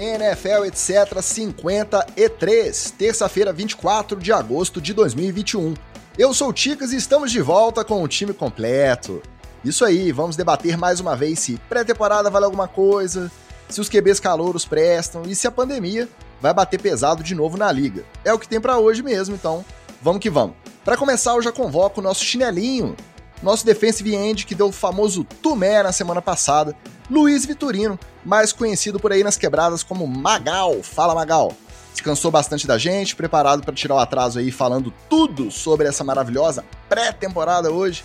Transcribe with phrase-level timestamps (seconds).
[0.00, 1.20] NFL, etc.
[1.20, 5.74] 53, terça-feira, 24 de agosto de 2021.
[6.16, 9.22] Eu sou o Ticas e estamos de volta com o time completo.
[9.62, 13.30] Isso aí, vamos debater mais uma vez se pré-temporada vale alguma coisa,
[13.68, 16.08] se os QBs calouros prestam e se a pandemia
[16.40, 18.02] vai bater pesado de novo na liga.
[18.24, 19.62] É o que tem para hoje mesmo, então
[20.00, 20.56] vamos que vamos.
[20.82, 22.96] Para começar, eu já convoco o nosso chinelinho,
[23.42, 26.74] nosso defensive end que deu o famoso Tumé na semana passada,
[27.10, 30.80] Luiz Vitorino, mais conhecido por aí nas quebradas como Magal.
[30.80, 31.52] Fala, Magal.
[31.90, 36.64] Descansou bastante da gente, preparado para tirar o atraso aí, falando tudo sobre essa maravilhosa
[36.88, 38.04] pré-temporada hoje.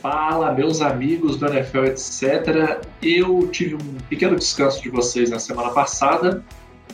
[0.00, 2.82] Fala, meus amigos do NFL, etc.
[3.02, 6.42] Eu tive um pequeno descanso de vocês na semana passada,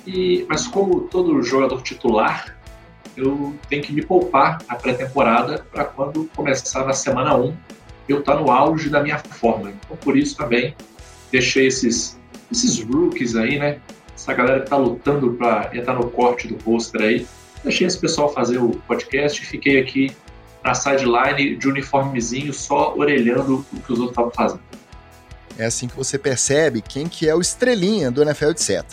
[0.04, 2.56] e mas como todo jogador titular,
[3.16, 7.56] eu tenho que me poupar a pré-temporada para quando começar na semana 1
[8.08, 9.70] eu estar tá no auge da minha forma.
[9.70, 10.74] Então, por isso também
[11.32, 12.16] deixei esses,
[12.52, 13.80] esses rookies aí, né?
[14.14, 17.26] Essa galera que está lutando para entrar no corte do pôster aí.
[17.64, 20.14] Deixei esse pessoal fazer o podcast e fiquei aqui
[20.62, 24.60] na sideline de uniformezinho, só orelhando o que os outros estavam fazendo.
[25.58, 28.84] É assim que você percebe quem que é o estrelinha do NFL, etc.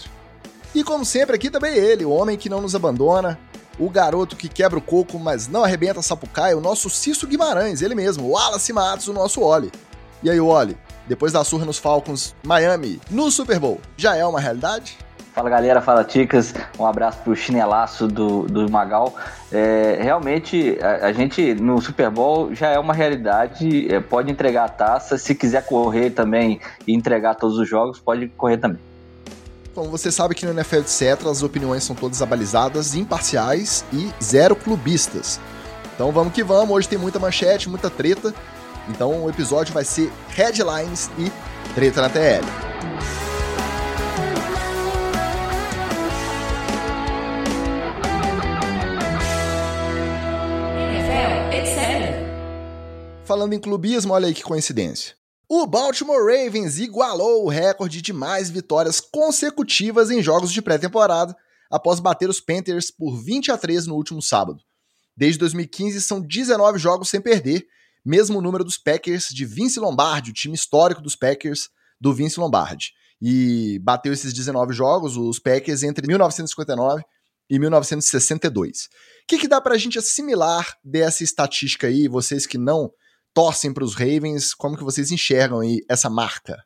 [0.73, 3.39] E como sempre, aqui também ele, o homem que não nos abandona,
[3.77, 7.81] o garoto que quebra o coco, mas não arrebenta a sapucaia, o nosso Cício Guimarães,
[7.81, 9.71] ele mesmo, o Wallace Matos, o nosso Oli.
[10.21, 10.77] E aí, Oli,
[11.09, 14.95] depois da surra nos Falcons, Miami, no Super Bowl, já é uma realidade?
[15.33, 19.15] Fala galera, fala Ticas, um abraço pro chinelaço do, do Magal.
[19.51, 24.65] É, realmente, a, a, gente no Super Bowl já é uma realidade, é, pode entregar
[24.65, 28.79] a taça, se quiser correr também e entregar todos os jogos, pode correr também.
[29.73, 34.55] Como você sabe que no NFL etc, as opiniões são todas abalizadas, imparciais e zero
[34.55, 35.39] clubistas.
[35.95, 38.33] Então vamos que vamos, hoje tem muita manchete, muita treta.
[38.89, 41.31] Então o episódio vai ser headlines e
[41.73, 42.69] treta na TL.
[53.29, 55.13] Falando em clubismo, olha aí que coincidência.
[55.47, 61.35] O Baltimore Ravens igualou o recorde de mais vitórias consecutivas em jogos de pré-temporada
[61.69, 64.59] após bater os Panthers por 20 a 3 no último sábado.
[65.15, 67.67] Desde 2015 são 19 jogos sem perder,
[68.05, 72.93] mesmo número dos Packers de Vince Lombardi, o time histórico dos Packers do Vince Lombardi.
[73.21, 77.03] E bateu esses 19 jogos, os Packers, entre 1959
[77.49, 78.85] e 1962.
[78.85, 78.89] O
[79.27, 82.91] que, que dá pra gente assimilar dessa estatística aí, vocês que não
[83.33, 84.53] torcem para os Ravens?
[84.53, 86.57] Como que vocês enxergam aí essa marca?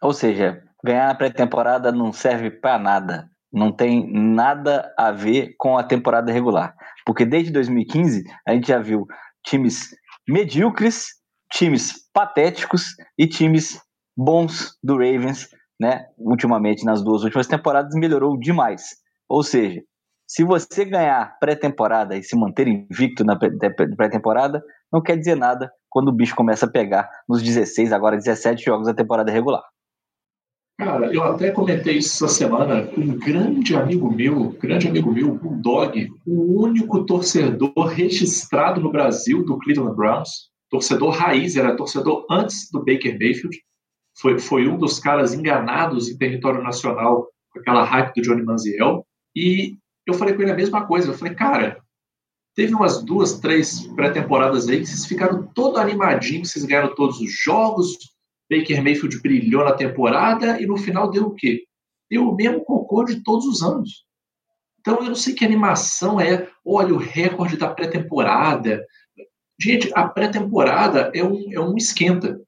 [0.00, 3.30] Ou seja, ganhar a pré-temporada não serve para nada.
[3.52, 6.74] Não tem nada a ver com a temporada regular.
[7.04, 9.06] Porque desde 2015 a gente já viu
[9.44, 9.90] times
[10.28, 11.08] medíocres,
[11.52, 12.84] times patéticos
[13.18, 13.80] e times
[14.16, 15.48] bons do Ravens,
[15.80, 16.06] né?
[16.18, 18.96] Ultimamente, nas duas últimas temporadas, melhorou demais.
[19.28, 19.82] Ou seja,
[20.26, 26.08] se você ganhar pré-temporada e se manter invicto na pré-temporada, não quer dizer nada quando
[26.08, 29.62] o bicho começa a pegar nos 16, agora 17 jogos da temporada regular.
[30.78, 35.34] Cara, eu até comentei isso essa semana com um grande amigo meu, grande amigo meu,
[35.34, 42.70] Bulldog, o único torcedor registrado no Brasil do Cleveland Browns, torcedor raiz, era torcedor antes
[42.70, 43.58] do Baker Mayfield,
[44.18, 49.06] foi, foi um dos caras enganados em território nacional com aquela hype do Johnny Manziel,
[49.34, 51.82] e eu falei com ele a mesma coisa, eu falei, cara,
[52.56, 57.30] Teve umas duas, três pré-temporadas aí que vocês ficaram todo animadinhos, vocês ganharam todos os
[57.30, 58.15] jogos,
[58.50, 61.64] Baker Mayfield brilhou na temporada e no final deu o quê?
[62.10, 64.04] Deu o mesmo cocô de todos os anos.
[64.80, 68.86] Então eu não sei que animação é, olha o recorde da pré-temporada.
[69.60, 72.40] Gente, a pré-temporada é um, é um esquenta.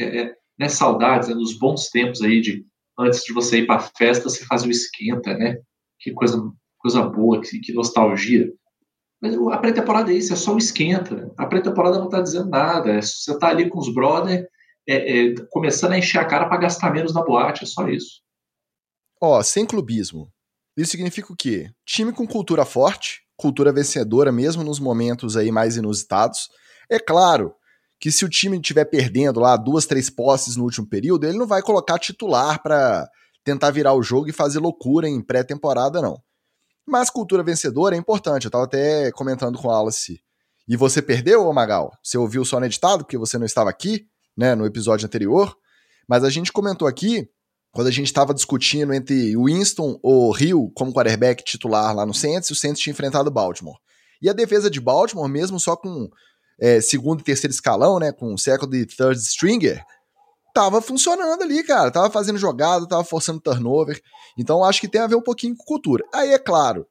[0.00, 2.64] É, é, né, saudades, né, nos bons tempos aí de
[2.98, 5.58] antes de você ir para a festa, você fazia o esquenta, né?
[5.98, 6.40] Que coisa,
[6.78, 8.52] coisa boa, que, que nostalgia.
[9.20, 11.32] Mas a pré-temporada é isso, é só um esquenta.
[11.36, 12.92] A pré-temporada não está dizendo nada.
[12.92, 14.48] É, você está ali com os brother,
[14.88, 18.20] é, é, começando a encher a cara para gastar menos na boate, é só isso.
[19.20, 20.30] Ó, sem clubismo.
[20.76, 21.70] Isso significa o quê?
[21.86, 26.48] Time com cultura forte, cultura vencedora mesmo nos momentos aí mais inusitados.
[26.90, 27.54] É claro
[28.00, 31.46] que se o time estiver perdendo lá duas, três posses no último período, ele não
[31.46, 33.08] vai colocar titular para
[33.44, 36.18] tentar virar o jogo e fazer loucura em pré-temporada, não.
[36.86, 38.44] Mas cultura vencedora é importante.
[38.44, 40.20] Eu estava até comentando com a Alice.
[40.66, 41.92] E você perdeu, ô Magal?
[42.02, 44.06] Você ouviu só no editado, porque você não estava aqui,
[44.36, 45.56] né, no episódio anterior.
[46.08, 47.28] Mas a gente comentou aqui,
[47.72, 52.50] quando a gente estava discutindo entre Winston ou Hill como quarterback titular lá no Saints,
[52.50, 53.78] o Saints tinha enfrentado o Baltimore.
[54.20, 56.08] E a defesa de Baltimore, mesmo só com
[56.60, 59.84] é, segundo e terceiro escalão, né, com second e third stringer,
[60.54, 61.90] tava funcionando ali, cara.
[61.90, 64.00] Tava fazendo jogada, tava forçando turnover.
[64.38, 66.04] Então acho que tem a ver um pouquinho com cultura.
[66.14, 66.86] Aí é claro,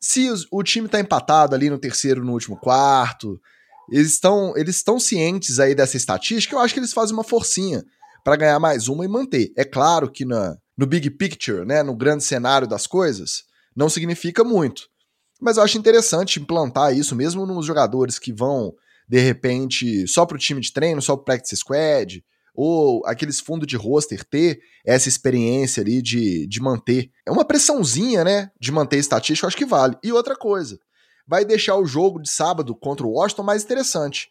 [0.00, 3.40] se o time tá empatado ali no terceiro, no último quarto,
[3.90, 7.82] eles estão eles estão cientes aí dessa estatística, eu acho que eles fazem uma forcinha
[8.24, 9.52] para ganhar mais uma e manter.
[9.56, 13.44] É claro que na, no big picture, né, no grande cenário das coisas,
[13.74, 14.82] não significa muito.
[15.40, 18.72] Mas eu acho interessante implantar isso mesmo nos jogadores que vão,
[19.08, 22.24] de repente, só para o time de treino, só para practice squad,
[22.54, 27.10] ou aqueles fundos de roster ter essa experiência ali de, de manter.
[27.26, 28.50] É uma pressãozinha, né?
[28.60, 29.96] De manter estatística, eu acho que vale.
[30.02, 30.78] E outra coisa,
[31.26, 34.28] vai deixar o jogo de sábado contra o Washington mais interessante.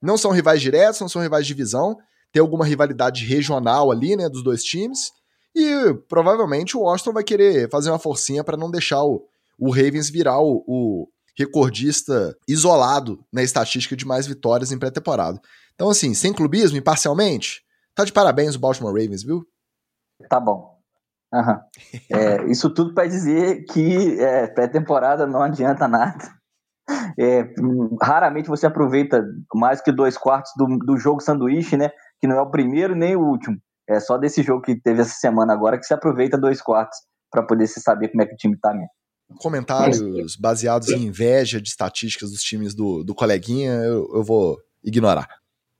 [0.00, 1.98] Não são rivais diretos, não são rivais de divisão,
[2.32, 5.12] tem alguma rivalidade regional ali, né, dos dois times.
[5.54, 9.26] E provavelmente o Washington vai querer fazer uma forcinha para não deixar o,
[9.58, 15.40] o Ravens virar o, o recordista isolado na estatística de mais vitórias em pré-temporada.
[15.74, 17.62] Então, assim, sem clubismo, imparcialmente,
[17.94, 19.46] tá de parabéns o Baltimore Ravens, viu?
[20.28, 20.79] Tá bom.
[21.32, 21.58] Uhum.
[22.10, 26.40] É, isso tudo para dizer que é, pré-temporada não adianta nada.
[27.18, 27.52] É,
[28.02, 29.24] raramente você aproveita
[29.54, 31.90] mais que dois quartos do, do jogo sanduíche, né?
[32.20, 33.56] Que não é o primeiro nem o último.
[33.88, 36.98] É só desse jogo que teve essa semana agora que se aproveita dois quartos
[37.30, 38.90] para poder se saber como é que o time tá mesmo.
[39.38, 45.28] Comentários baseados em inveja de estatísticas dos times do, do coleguinha, eu, eu vou ignorar.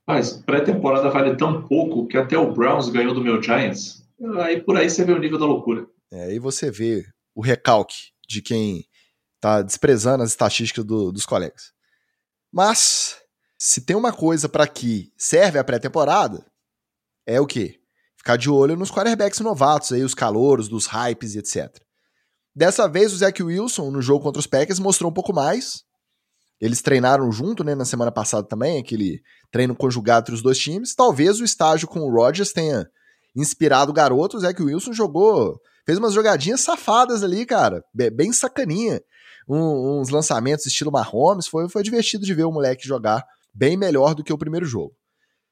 [0.07, 4.00] Mas pré-temporada vale tão pouco que até o Browns ganhou do meu Giants.
[4.43, 5.87] Aí por aí você vê o nível da loucura.
[6.11, 8.85] É, aí você vê o recalque de quem
[9.39, 11.73] tá desprezando as estatísticas do, dos colegas.
[12.51, 13.17] Mas,
[13.57, 16.45] se tem uma coisa para que serve a pré-temporada,
[17.25, 17.79] é o quê?
[18.17, 21.75] Ficar de olho nos quarterbacks novatos, aí, os calouros, dos hypes e etc.
[22.53, 25.83] Dessa vez, o Zach Wilson, no jogo contra os Packers, mostrou um pouco mais,
[26.59, 30.93] eles treinaram junto, né, na semana passada também, aquele treino conjugado entre os dois times.
[30.93, 32.87] Talvez o estágio com o Rodgers tenha
[33.35, 34.37] inspirado garoto.
[34.37, 39.01] O Zach Wilson jogou, fez umas jogadinhas safadas ali, cara, bem sacaninha.
[39.47, 44.13] Um, uns lançamentos estilo Mahomes, foi, foi divertido de ver o moleque jogar bem melhor
[44.13, 44.95] do que o primeiro jogo.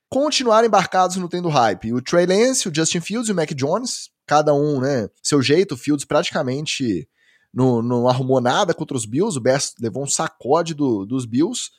[0.09, 1.93] Continuaram embarcados no tendo hype.
[1.93, 5.73] O Trey Lance, o Justin Fields e o Mac Jones, cada um, né, seu jeito,
[5.73, 7.07] o Fields praticamente
[7.53, 11.69] não, não arrumou nada contra os Bills, o Bears levou um sacode do, dos Bills,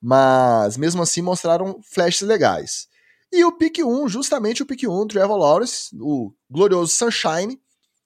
[0.00, 2.86] mas mesmo assim mostraram flashes legais.
[3.32, 7.60] E o pick 1, justamente o pick 1, Trevor Lawrence, o glorioso Sunshine,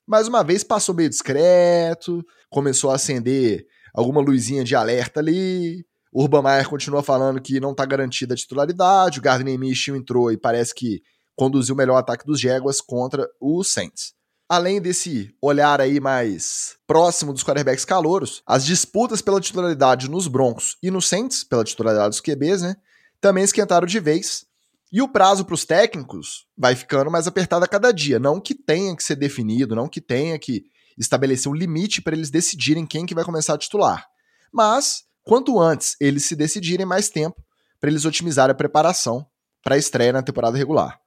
[0.07, 5.85] mais uma vez passou meio discreto, começou a acender alguma luzinha de alerta ali.
[6.13, 9.19] O Urban Meyer continua falando que não está garantida a titularidade.
[9.21, 11.01] O Gardner Minshew entrou e parece que
[11.37, 14.15] conduziu o melhor ataque dos Jaguars contra os Saints
[14.51, 20.77] além desse olhar aí mais próximo dos quarterbacks calouros, as disputas pela titularidade nos Broncos
[20.83, 22.75] e no Saints, pela titularidade dos QBs, né,
[23.21, 24.45] também esquentaram de vez.
[24.93, 28.19] E o prazo para os técnicos vai ficando mais apertado a cada dia.
[28.19, 30.65] Não que tenha que ser definido, não que tenha que
[30.99, 34.07] estabelecer um limite para eles decidirem quem que vai começar a titular.
[34.53, 37.43] Mas, quanto antes eles se decidirem, mais tempo
[37.81, 39.27] para eles otimizarem a preparação
[39.63, 41.01] para a estreia na temporada regular.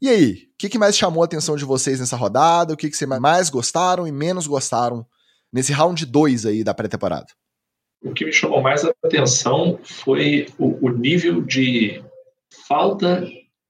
[0.00, 2.74] E aí, o que, que, mais chamou a atenção de vocês nessa rodada?
[2.74, 5.06] O que, que vocês mais gostaram e menos gostaram
[5.52, 7.26] nesse round 2 aí da pré-temporada?
[8.02, 12.02] O que me chamou mais a atenção foi o, o nível de
[12.72, 13.22] falta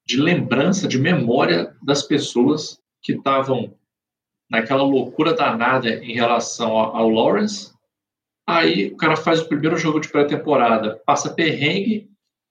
[0.07, 3.77] de lembrança, de memória das pessoas que estavam
[4.49, 7.73] naquela loucura danada em relação ao, Lawrence.
[8.47, 12.09] Aí o cara faz o primeiro jogo de pré-temporada, passa perrengue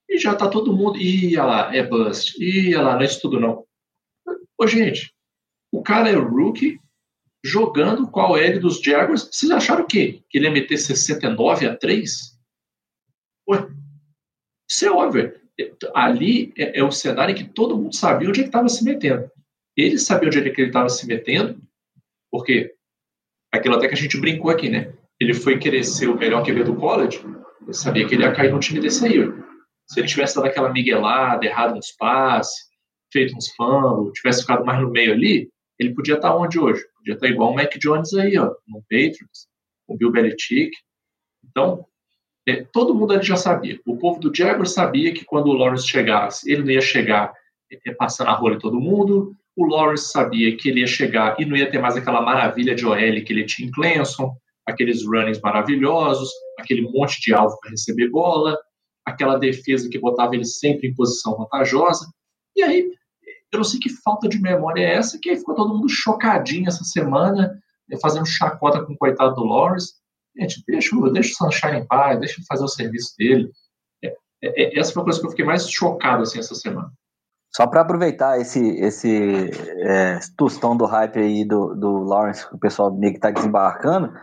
[0.10, 0.98] e já tá todo mundo.
[1.00, 2.38] Ia lá, é bust.
[2.44, 3.66] Ia lá, não é isso tudo não.
[4.60, 5.14] Ô, gente,
[5.72, 6.82] o cara é rookie
[7.46, 9.30] jogando a OL dos Jaguars.
[9.32, 10.22] Vocês acharam o quê?
[10.30, 12.38] Que ele ia meter 69 a 3?
[13.48, 13.70] Ué,
[14.70, 15.40] isso é óbvio.
[15.94, 18.84] Ali é, é um cenário em que todo mundo sabia onde é que estava se
[18.84, 19.30] metendo.
[19.76, 21.62] Ele sabia onde é ele estava se metendo,
[22.30, 22.74] porque
[23.52, 24.94] aquilo até que a gente brincou aqui, né?
[25.20, 27.24] Ele foi querer ser o melhor QB do college,
[27.62, 29.18] ele sabia que ele ia cair no time desse aí.
[29.88, 32.70] Se ele tivesse dado aquela miguelada, errado uns passes,
[33.12, 36.84] feito uns fumbles, tivesse ficado mais no meio ali, ele podia estar onde hoje?
[36.96, 39.48] Podia estar igual o Mac Jones aí, ó, no Patriots,
[39.88, 40.72] o Bill Belichick.
[41.44, 41.86] Então,
[42.48, 43.80] é, todo mundo ali já sabia.
[43.86, 47.34] O povo do Jaguars sabia que quando o Lawrence chegasse, ele não ia chegar
[47.72, 49.36] é, passando a rola em todo mundo.
[49.56, 52.86] O Lawrence sabia que ele ia chegar e não ia ter mais aquela maravilha de
[52.86, 54.34] OL que ele tinha em Clemson,
[54.66, 56.30] aqueles runnings maravilhosos,
[56.60, 58.58] aquele monte de alvo para receber bola,
[59.06, 62.06] aquela defesa que botava ele sempre em posição vantajosa.
[62.56, 62.88] E aí,
[63.52, 66.68] eu não sei que falta de memória é essa, que aí ficou todo mundo chocadinho
[66.68, 67.52] essa semana,
[67.88, 69.94] né, fazendo chacota com o coitado do Lawrence.
[70.38, 73.52] Gente, deixa, deixa o Sunshine em paz, deixa ele fazer o serviço dele.
[74.04, 76.92] É, é, é, essa foi a coisa que eu fiquei mais chocado assim, essa semana.
[77.54, 82.60] Só para aproveitar esse, esse é, tostão do hype aí do, do Lawrence, que o
[82.60, 84.14] pessoal meio que tá desembarcando,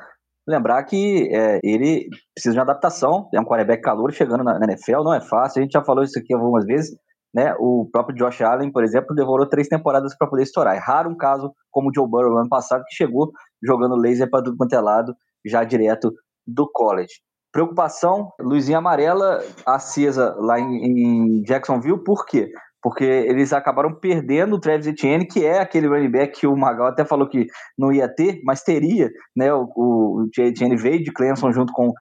[0.47, 4.65] lembrar que é, ele precisa de uma adaptação, é um quarterback calor chegando na, na,
[4.65, 6.97] NFL, não é fácil, a gente já falou isso aqui algumas vezes,
[7.35, 7.55] né?
[7.59, 10.75] O próprio Josh Allen, por exemplo, demorou três temporadas para poder estourar.
[10.75, 13.31] É raro um caso como o Joe Burrow no ano passado, que chegou
[13.62, 15.15] jogando laser para tudo quanto é lado,
[15.49, 16.12] já direto
[16.47, 17.14] do college.
[17.50, 22.52] Preocupação, luzinha amarela acesa lá em, em Jacksonville, por quê?
[22.83, 26.87] porque eles acabaram perdendo o Travis Etienne, que é aquele running back que o Magal
[26.87, 29.52] até falou que não ia ter, mas teria, né?
[29.52, 31.93] O, o, o Etienne veio de Clemson junto com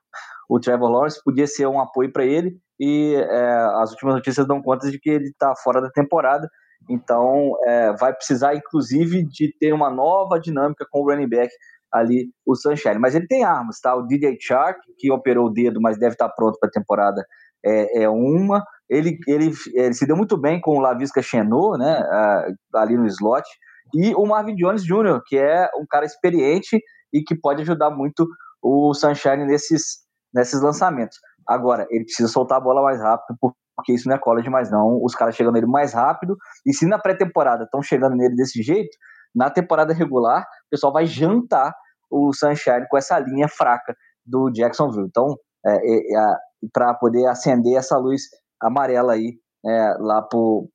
[0.49, 4.61] o Trevor Lawrence, podia ser um apoio para ele, e é, as últimas notícias dão
[4.61, 6.47] conta de que ele está fora da temporada,
[6.89, 11.51] então é, vai precisar, inclusive, de ter uma nova dinâmica com o running back
[11.91, 12.99] ali, o Sunshine.
[12.99, 13.95] Mas ele tem armas, tá?
[13.95, 17.25] O DJ Shark, que operou o dedo, mas deve estar tá pronto para a temporada,
[17.65, 22.03] é, é uma ele, ele, ele se deu muito bem com o Lavisca Chenot, né,
[22.73, 23.45] ali no slot,
[23.93, 26.81] e o Marvin Jones Jr., que é um cara experiente
[27.13, 28.27] e que pode ajudar muito
[28.61, 29.99] o Sunshine nesses,
[30.33, 31.17] nesses lançamentos.
[31.47, 33.37] Agora, ele precisa soltar a bola mais rápido,
[33.75, 36.85] porque isso não é college mais não, os caras chegando nele mais rápido, e se
[36.85, 38.95] na pré-temporada estão chegando nele desse jeito,
[39.37, 41.71] na temporada regular, o pessoal vai jantar
[42.09, 45.07] o Sunshine com essa linha fraca do Jacksonville.
[45.07, 46.35] Então, é, é, é,
[46.73, 48.23] para poder acender essa luz
[48.59, 50.67] amarela aí é, lá por,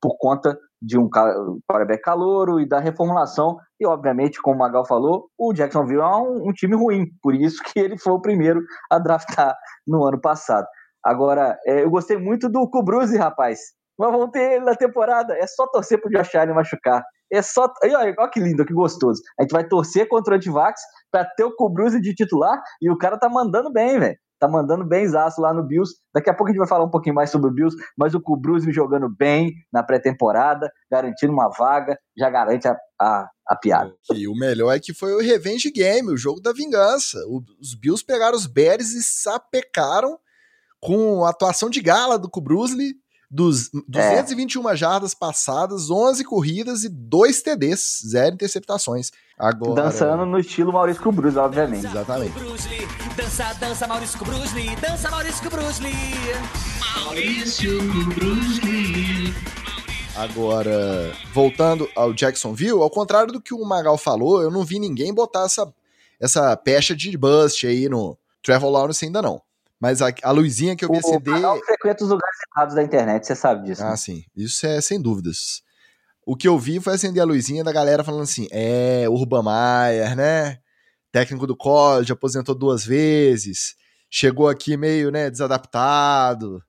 [0.00, 3.58] por conta de um quarterback calouro e da reformulação.
[3.78, 7.62] E, obviamente, como o Magal falou, o Jacksonville é um, um, time ruim, por isso
[7.62, 9.54] que ele foi o primeiro a draftar
[9.86, 10.66] no ano passado.
[11.04, 13.75] Agora, é, eu gostei muito do Kubruse, rapaz.
[13.98, 15.34] Mas vamos ter ele na temporada.
[15.34, 17.02] É só torcer pro Josh Allen machucar.
[17.32, 17.72] É só.
[17.82, 19.20] Olha, que lindo, que gostoso.
[19.38, 22.98] A gente vai torcer contra o Antivax pra ter o Kubruse de titular e o
[22.98, 25.94] cara tá mandando bem, velho tá mandando bem zaço lá no Bills.
[26.14, 28.20] Daqui a pouco a gente vai falar um pouquinho mais sobre o Bills, mas o
[28.20, 33.94] Kubrusny jogando bem na pré-temporada, garantindo uma vaga, já garante a, a, a, piada.
[34.14, 37.18] E o melhor é que foi o Revenge Game, o jogo da vingança.
[37.26, 40.18] O, os Bills pegaram os Bears e sapecaram
[40.80, 42.94] com a atuação de gala do Kubrusny,
[43.36, 44.76] dos 221 é.
[44.76, 49.10] jardas passadas, 11 corridas e 2 TDs, zero interceptações.
[49.38, 49.82] Agora...
[49.82, 51.84] Dançando no estilo Maurício Bruce, obviamente.
[51.84, 52.32] Exatamente.
[53.14, 55.82] Dança, dança Maurício Bruce, dança Maurício Bruce.
[57.04, 57.82] Maurício
[58.14, 59.34] Bruce.
[60.16, 65.12] Agora, voltando ao Jacksonville, ao contrário do que o Magal falou, eu não vi ninguém
[65.12, 65.70] botar essa,
[66.18, 69.42] essa pecha de bust aí no Trevor Lawrence ainda não.
[69.86, 71.32] Mas a, a luzinha que eu vi acender.
[71.32, 73.84] O frequenta os lugares errados da internet, você sabe disso.
[73.84, 73.96] Ah, né?
[73.96, 74.24] sim.
[74.34, 75.62] Isso é sem dúvidas.
[76.26, 80.16] O que eu vi foi acender a luzinha da galera falando assim: é, Urban Meyer,
[80.16, 80.58] né?
[81.12, 83.76] Técnico do college, aposentou duas vezes,
[84.10, 86.60] chegou aqui meio, né, desadaptado.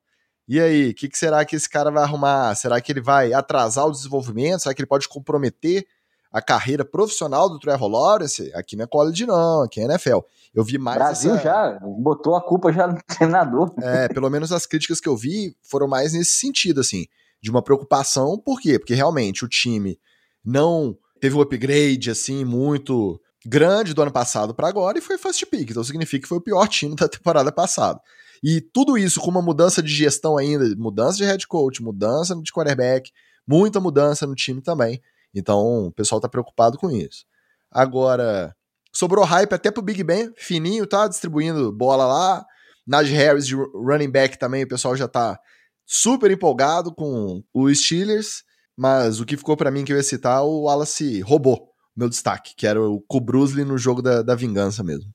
[0.47, 2.53] E aí, o que, que será que esse cara vai arrumar?
[2.53, 4.62] Será que ele vai atrasar o desenvolvimento?
[4.62, 5.88] Será que ele pode comprometer
[6.31, 8.53] a carreira profissional do Trevor Lawrence?
[8.53, 10.19] Aqui não é college, não, aqui é NFL.
[10.53, 10.97] Eu vi mais.
[10.97, 11.43] Brasil essa...
[11.43, 13.73] já botou a culpa já no treinador.
[13.81, 17.05] É, pelo menos as críticas que eu vi foram mais nesse sentido, assim,
[17.41, 18.37] de uma preocupação.
[18.37, 18.79] Por quê?
[18.79, 19.99] Porque realmente o time
[20.43, 25.45] não teve um upgrade, assim, muito grande do ano passado para agora e foi first
[25.45, 25.69] pick.
[25.69, 27.99] Então significa que foi o pior time da temporada passada.
[28.43, 32.51] E tudo isso com uma mudança de gestão ainda, mudança de head coach, mudança de
[32.51, 33.11] quarterback,
[33.47, 35.01] muita mudança no time também.
[35.33, 37.25] Então o pessoal tá preocupado com isso.
[37.71, 38.55] Agora,
[38.97, 41.07] Sobrou hype até pro Big Ben, fininho, tá?
[41.07, 42.43] Distribuindo bola lá.
[42.87, 45.39] Najee Harris de running back também, o pessoal já tá
[45.85, 48.43] super empolgado com os Steelers.
[48.75, 52.55] Mas o que ficou para mim que eu ia citar, o Wallace roubou meu destaque,
[52.57, 55.11] que era o Kubrusli no jogo da, da vingança mesmo.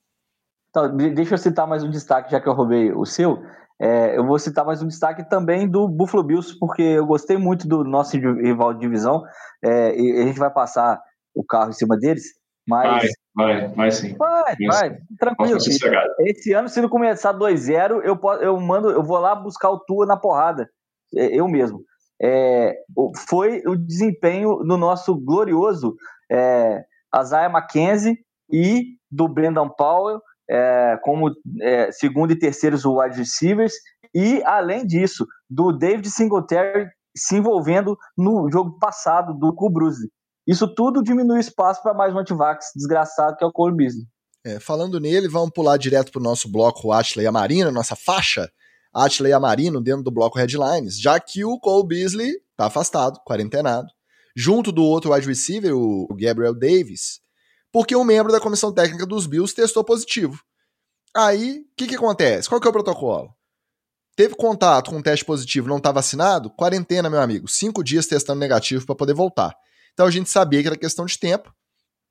[0.70, 3.42] Então, deixa eu citar mais um destaque, já que eu roubei o seu.
[3.80, 7.66] É, eu vou citar mais um destaque também do Buffalo Bills, porque eu gostei muito
[7.66, 9.24] do nosso rival de divisão.
[9.60, 11.00] É, e a gente vai passar
[11.34, 12.22] o carro em cima deles.
[12.64, 14.14] Mas Vai, vai sim.
[14.16, 15.58] Vai, vai, tranquilo.
[16.20, 20.04] Esse ano, se não começar 2-0, eu, eu mando, eu vou lá buscar o Tua
[20.04, 20.68] na porrada.
[21.14, 21.82] É, eu mesmo.
[22.20, 22.74] É,
[23.26, 25.96] foi o desempenho do nosso glorioso
[26.30, 26.84] é,
[27.20, 28.18] Isaiah McKenzie
[28.50, 33.72] e do Brendan Powell é, como é, segundo e terceiros wide receivers
[34.14, 36.86] e, além disso, do David Singletary
[37.16, 40.10] se envolvendo no jogo passado do Kubruse.
[40.46, 44.06] Isso tudo diminui espaço para mais um antivax desgraçado que é o Beasley.
[44.44, 48.50] É, falando nele, vamos pular direto para o nosso bloco Atley Amarino, nossa faixa
[48.92, 53.88] Atley Amarino dentro do bloco Headlines, já que o Cole Beasley está afastado, quarentenado,
[54.36, 57.20] junto do outro wide receiver, o Gabriel Davis,
[57.70, 60.42] porque um membro da comissão técnica dos Bills testou positivo.
[61.16, 62.48] Aí, o que, que acontece?
[62.48, 63.32] Qual que é o protocolo?
[64.16, 66.50] Teve contato com um teste positivo, não está vacinado?
[66.50, 67.48] Quarentena, meu amigo.
[67.48, 69.54] Cinco dias testando negativo para poder voltar.
[69.92, 71.52] Então a gente sabia que era questão de tempo.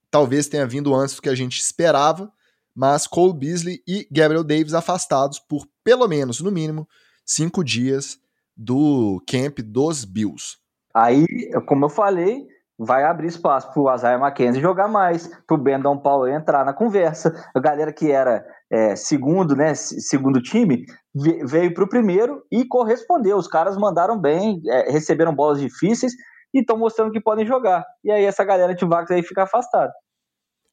[0.09, 2.31] Talvez tenha vindo antes do que a gente esperava,
[2.75, 6.87] mas Cole Beasley e Gabriel Davis afastados por pelo menos, no mínimo,
[7.25, 8.19] cinco dias
[8.55, 10.57] do camp dos Bills.
[10.93, 11.25] Aí,
[11.65, 12.45] como eu falei,
[12.77, 16.73] vai abrir espaço para o Isaiah McKenzie jogar mais, para o Brandon Powell entrar na
[16.73, 17.33] conversa.
[17.55, 23.37] A galera que era é, segundo, né, segundo time, veio para o primeiro e correspondeu.
[23.37, 26.13] Os caras mandaram bem, é, receberam bolas difíceis
[26.53, 27.85] e estão mostrando que podem jogar.
[28.03, 29.93] E aí essa galera de Vax aí fica afastada.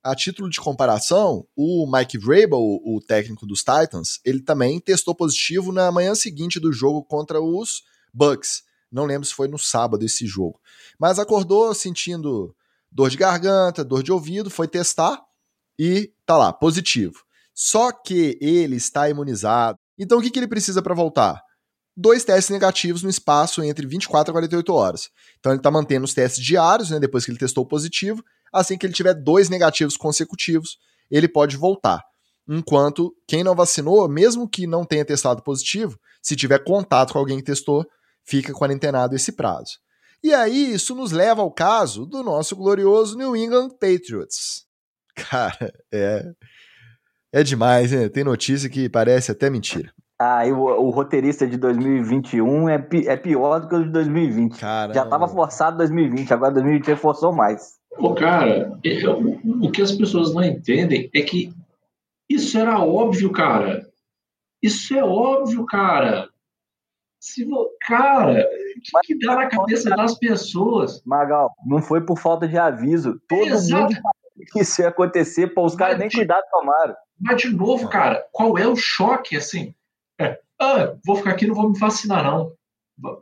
[0.03, 5.73] A título de comparação, o Mike Vrabel, o técnico dos Titans, ele também testou positivo
[5.73, 7.83] na manhã seguinte do jogo contra os
[8.15, 8.63] Bucks.
[8.91, 10.61] Não lembro se foi no sábado esse jogo.
[10.99, 12.55] Mas acordou sentindo
[12.91, 15.21] dor de garganta, dor de ouvido, foi testar
[15.79, 17.25] e tá lá, positivo.
[17.53, 19.79] Só que ele está imunizado.
[19.99, 21.43] Então o que, que ele precisa para voltar?
[22.01, 25.09] Dois testes negativos no espaço entre 24 e 48 horas.
[25.41, 28.23] Então ele está mantendo os testes diários, né, depois que ele testou positivo.
[28.53, 30.79] Assim que ele tiver dois negativos consecutivos,
[31.11, 32.01] ele pode voltar.
[32.49, 37.39] Enquanto quem não vacinou, mesmo que não tenha testado positivo, se tiver contato com alguém
[37.39, 37.85] que testou,
[38.25, 39.73] fica quarentenado esse prazo.
[40.23, 44.65] E aí, isso nos leva ao caso do nosso glorioso New England Patriots.
[45.17, 46.25] Cara, é.
[47.33, 48.09] É demais, né?
[48.09, 49.93] Tem notícia que parece até mentira.
[50.21, 53.91] Ah, e o, o roteirista de 2021 é, pi, é pior do que o de
[53.91, 54.59] 2020.
[54.59, 54.95] Caramba.
[54.95, 57.79] Já tava forçado 2020, agora 2020 forçou mais.
[57.97, 61.53] Pô, cara, eu, o que as pessoas não entendem é que
[62.29, 63.89] isso era óbvio, cara.
[64.61, 66.29] Isso é óbvio, cara.
[67.21, 67.49] Se,
[67.81, 71.03] cara, o que, que dá na cabeça das pessoas?
[71.05, 73.21] Magal, não foi por falta de aviso.
[73.29, 73.95] Todo Exato.
[73.95, 74.01] mundo
[74.53, 76.95] que isso ia acontecer, pô, os caras nem cuidado tomaram.
[77.21, 79.75] Mas, de novo, cara, qual é o choque, assim?
[80.21, 82.53] É, ah, vou ficar aqui, não vou me vacinar, não.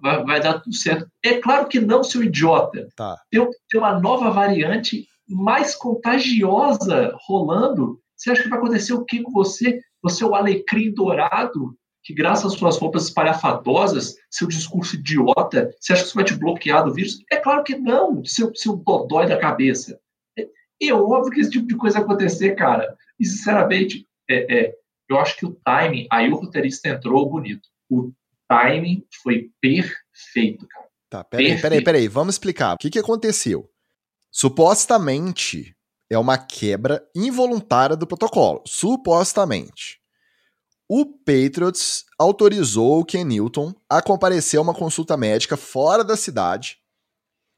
[0.01, 1.07] Vai, vai, dar tudo certo.
[1.23, 2.89] É claro que não, seu idiota.
[2.97, 3.21] Tá.
[3.31, 8.01] Tem, tem uma nova variante mais contagiosa rolando.
[8.17, 9.81] Você acha que vai acontecer o que com você?
[10.03, 15.93] Você é o alecrim dourado que graças às suas roupas espalhafatosas, seu discurso idiota, você
[15.93, 17.19] acha que isso vai te bloquear do vírus?
[17.29, 19.99] É claro que não, seu, seu dodói da cabeça.
[20.39, 20.47] É,
[20.83, 22.97] é óbvio que esse tipo de coisa acontecer, cara.
[23.19, 24.75] E, sinceramente, é, é,
[25.09, 27.69] eu acho que o timing, aí o roteirista entrou bonito.
[27.89, 28.13] O
[28.49, 30.87] timing foi perfeito, cara.
[31.09, 31.63] Tá, peraí, perfeito.
[31.63, 32.75] peraí, peraí, vamos explicar.
[32.75, 33.71] O que, que aconteceu?
[34.31, 35.75] Supostamente
[36.11, 38.63] é uma quebra involuntária do protocolo.
[38.67, 40.01] Supostamente
[40.89, 46.79] o Patriots autorizou o Ken Newton a comparecer a uma consulta médica fora da cidade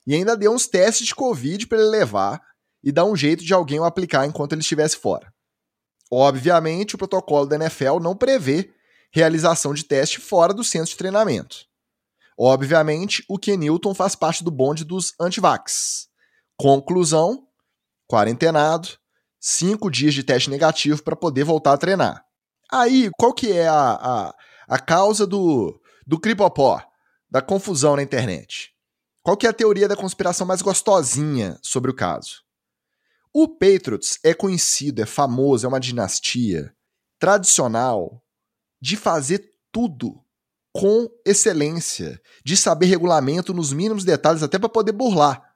[0.07, 2.41] e ainda deu uns testes de Covid para ele levar
[2.83, 5.33] e dar um jeito de alguém o aplicar enquanto ele estivesse fora.
[6.11, 8.71] Obviamente, o protocolo da NFL não prevê
[9.13, 11.67] realização de teste fora do centro de treinamento.
[12.39, 16.09] Obviamente, o Ken Newton faz parte do bonde dos antivax.
[16.57, 17.47] Conclusão:
[18.07, 18.89] quarentenado,
[19.41, 22.25] cinco dias de teste negativo para poder voltar a treinar.
[22.71, 24.35] Aí, qual que é a, a,
[24.69, 26.83] a causa do, do cripopó,
[27.31, 28.71] da confusão na internet?
[29.23, 32.48] Qual que é a teoria da conspiração mais gostosinha sobre o caso?
[33.41, 36.75] O Patriots é conhecido, é famoso, é uma dinastia
[37.21, 38.21] tradicional
[38.83, 40.21] de fazer tudo
[40.73, 45.55] com excelência, de saber regulamento nos mínimos detalhes até para poder burlar.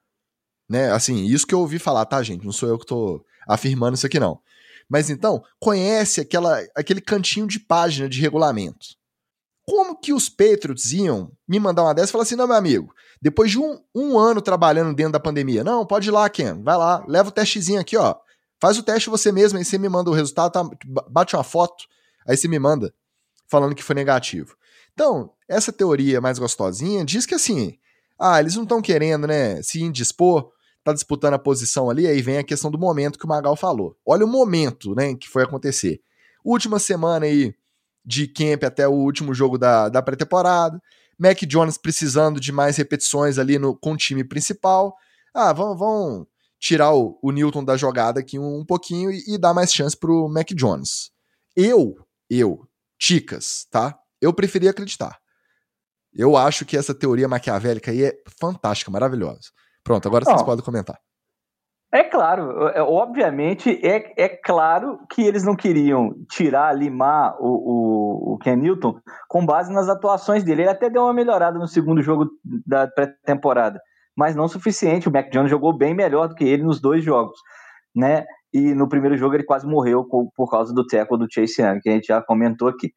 [0.71, 0.93] Né?
[0.93, 2.45] Assim, isso que eu ouvi falar, tá, gente?
[2.45, 4.41] Não sou eu que tô afirmando isso aqui não.
[4.89, 8.97] Mas então, conhece aquela, aquele cantinho de página de regulamento.
[9.67, 12.95] Como que os Patriots iam me mandar uma dessa e falar assim: não, meu amigo,
[13.21, 16.77] depois de um, um ano trabalhando dentro da pandemia, não, pode ir lá, Ken, vai
[16.77, 18.17] lá, leva o testezinho aqui, ó.
[18.61, 20.63] Faz o teste você mesmo, aí você me manda o resultado, tá,
[21.11, 21.85] bate uma foto,
[22.27, 22.95] aí você me manda
[23.49, 24.57] falando que foi negativo.
[24.93, 27.77] Então, essa teoria mais gostosinha diz que assim,
[28.19, 30.53] ah, eles não estão querendo, né, se indispor
[30.85, 33.97] tá disputando a posição ali, aí vem a questão do momento que o Magal falou.
[34.05, 36.01] Olha o momento, né, que foi acontecer.
[36.45, 37.55] Última semana aí
[38.05, 40.81] de camp até o último jogo da, da pré-temporada.
[41.19, 44.97] Mac Jones precisando de mais repetições ali no, com o time principal.
[45.35, 46.27] Ah, vão, vão
[46.59, 49.97] tirar o, o Newton da jogada aqui um, um pouquinho e, e, dar mais chance
[49.97, 51.11] pro Mac Jones.
[51.57, 51.97] Eu,
[52.29, 52.67] eu,
[52.99, 53.99] Ticas, tá?
[54.21, 55.19] Eu preferia acreditar.
[56.13, 59.51] Eu acho que essa teoria maquiavélica aí é fantástica, maravilhosa.
[59.83, 61.01] Pronto, agora vocês podem comentar.
[61.95, 68.33] É claro, é, obviamente é, é claro que eles não queriam tirar, limar o, o,
[68.33, 70.63] o Ken Newton com base nas atuações dele.
[70.63, 72.31] Ele até deu uma melhorada no segundo jogo
[72.67, 73.79] da pré-temporada,
[74.17, 75.07] mas não suficiente.
[75.07, 77.39] O Mac Jones jogou bem melhor do que ele nos dois jogos,
[77.95, 78.25] né?
[78.55, 81.91] E no primeiro jogo ele quase morreu por, causa do tackle do Chase Young, que
[81.91, 82.91] a gente já comentou aqui.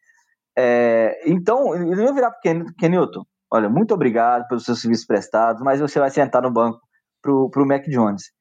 [0.58, 3.23] É, então, ele ia virar para o Kenilton.
[3.51, 6.79] Olha, muito obrigado pelos seus serviços prestados, mas você vai sentar no banco
[7.21, 8.35] pro, pro Mac Jones.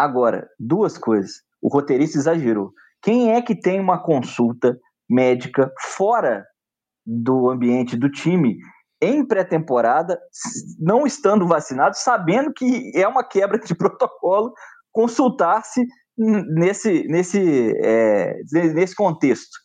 [0.00, 1.42] Agora, duas coisas.
[1.60, 2.72] O roteirista exagerou.
[3.02, 6.46] Quem é que tem uma consulta médica fora
[7.04, 8.56] do ambiente do time
[9.02, 10.18] em pré-temporada,
[10.78, 14.54] não estando vacinado, sabendo que é uma quebra de protocolo
[14.90, 15.86] consultar-se
[16.16, 18.36] nesse, nesse, é,
[18.74, 19.58] nesse contexto.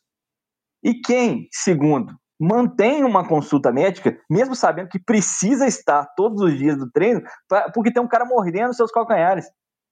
[0.84, 6.78] E quem, segundo, mantém uma consulta médica, mesmo sabendo que precisa estar todos os dias
[6.78, 9.46] do treino, pra, porque tem um cara mordendo seus calcanhares.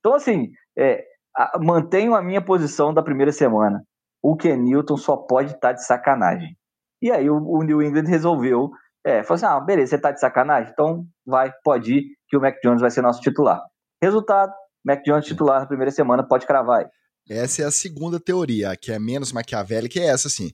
[0.03, 1.01] Então, assim, é,
[1.33, 3.81] a, mantenho a minha posição da primeira semana.
[4.21, 6.57] O Kenilton só pode estar tá de sacanagem.
[7.01, 8.69] E aí o, o New England resolveu,
[9.05, 10.71] é, falou assim, ah, beleza, você está de sacanagem?
[10.71, 13.61] Então vai, pode ir, que o Mac Jones vai ser nosso titular.
[14.01, 14.51] Resultado,
[14.85, 16.87] Mac Jones titular na primeira semana, pode cravar aí.
[17.29, 20.51] Essa é a segunda teoria, que é menos maquiavélica, é essa, assim.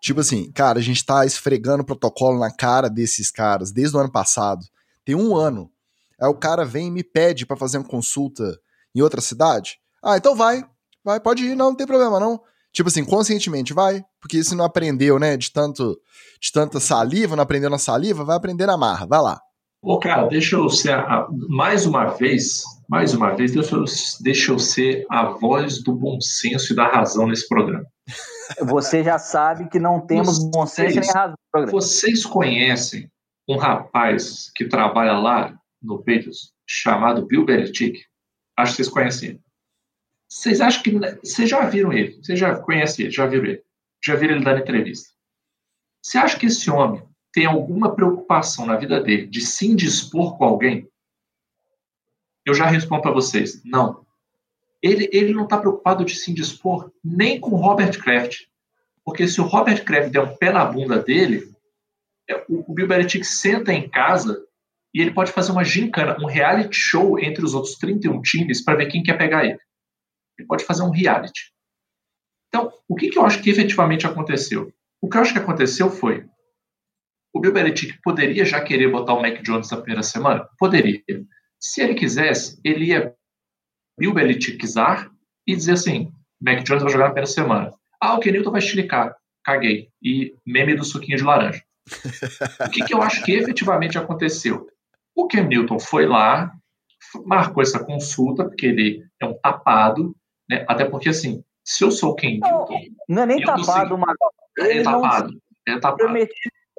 [0.00, 4.00] Tipo assim, cara, a gente tá esfregando o protocolo na cara desses caras desde o
[4.00, 4.64] ano passado.
[5.04, 5.70] Tem um ano.
[6.20, 8.44] Aí o cara vem e me pede para fazer uma consulta
[8.94, 9.76] em outra cidade.
[10.02, 10.64] Ah, então vai.
[11.04, 12.40] Vai, pode ir, não, não tem problema não.
[12.72, 15.96] Tipo assim, conscientemente vai, porque se não aprendeu, né, de tanto
[16.40, 19.06] de tanta saliva, não aprendeu na saliva, vai aprender na marra.
[19.06, 19.40] Vai lá.
[19.80, 23.84] Ô, cara, deixa eu ser a, mais uma vez, mais uma vez, deixa eu,
[24.22, 27.84] deixa eu ser a voz do bom senso e da razão nesse programa.
[28.62, 31.80] Você já sabe que não temos vocês, bom senso nem razão no programa.
[31.80, 33.10] Vocês conhecem
[33.48, 38.00] um rapaz que trabalha lá no Patriots chamado Bill Belichick?
[38.56, 39.40] Acho que vocês conhecem ele.
[40.28, 40.90] Vocês acham que.
[41.22, 42.22] Vocês já viram ele?
[42.22, 43.14] Vocês já conhecem ele?
[43.14, 43.62] Já viram ele?
[44.04, 45.10] Já viram ele dando entrevista?
[46.02, 50.44] Você acha que esse homem tem alguma preocupação na vida dele de se indispor com
[50.44, 50.88] alguém?
[52.44, 54.04] Eu já respondo para vocês: não.
[54.82, 58.42] Ele, ele não está preocupado de se indispor nem com Robert Kraft.
[59.04, 61.54] Porque se o Robert Kraft der um pé na bunda dele,
[62.28, 64.44] é, o, o Bill Belichick senta em casa
[64.94, 68.76] e ele pode fazer uma gincana, um reality show entre os outros 31 times para
[68.76, 69.58] ver quem quer pegar ele.
[70.38, 71.52] Ele pode fazer um reality.
[72.48, 74.72] Então, o que, que eu acho que efetivamente aconteceu?
[75.02, 76.24] O que eu acho que aconteceu foi
[77.34, 80.48] o Bill Belichick poderia já querer botar o Mac Jones na primeira semana?
[80.56, 81.02] Poderia.
[81.60, 83.12] Se ele quisesse, ele ia
[83.98, 85.10] Bill Belichickizar
[85.44, 87.72] e dizer assim, Mac Jones vai jogar na primeira semana.
[88.00, 89.16] Ah, o Kenilton vai chilicar.
[89.44, 89.88] Caguei.
[90.00, 91.60] E meme do suquinho de laranja.
[92.64, 94.68] o que, que eu acho que efetivamente aconteceu?
[95.14, 96.52] O Ken Newton foi lá,
[97.24, 100.14] marcou essa consulta, porque ele é um tapado,
[100.48, 100.64] né?
[100.68, 102.80] Até porque, assim, se eu sou o Ken Newton...
[103.08, 104.34] Não é nem tapado, Magal.
[104.58, 105.30] Ele, é tapado.
[105.66, 106.14] É tapado.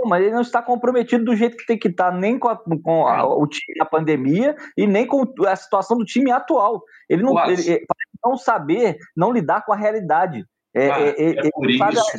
[0.06, 3.08] Mas ele não está comprometido do jeito que tem que estar, nem com, a, com
[3.08, 6.84] a, o time na pandemia e nem com a situação do time atual.
[7.10, 7.86] Ele não, ele, ele,
[8.24, 10.46] não saber, não lidar com a realidade.
[10.74, 12.18] É, ah, é, é, é por isso,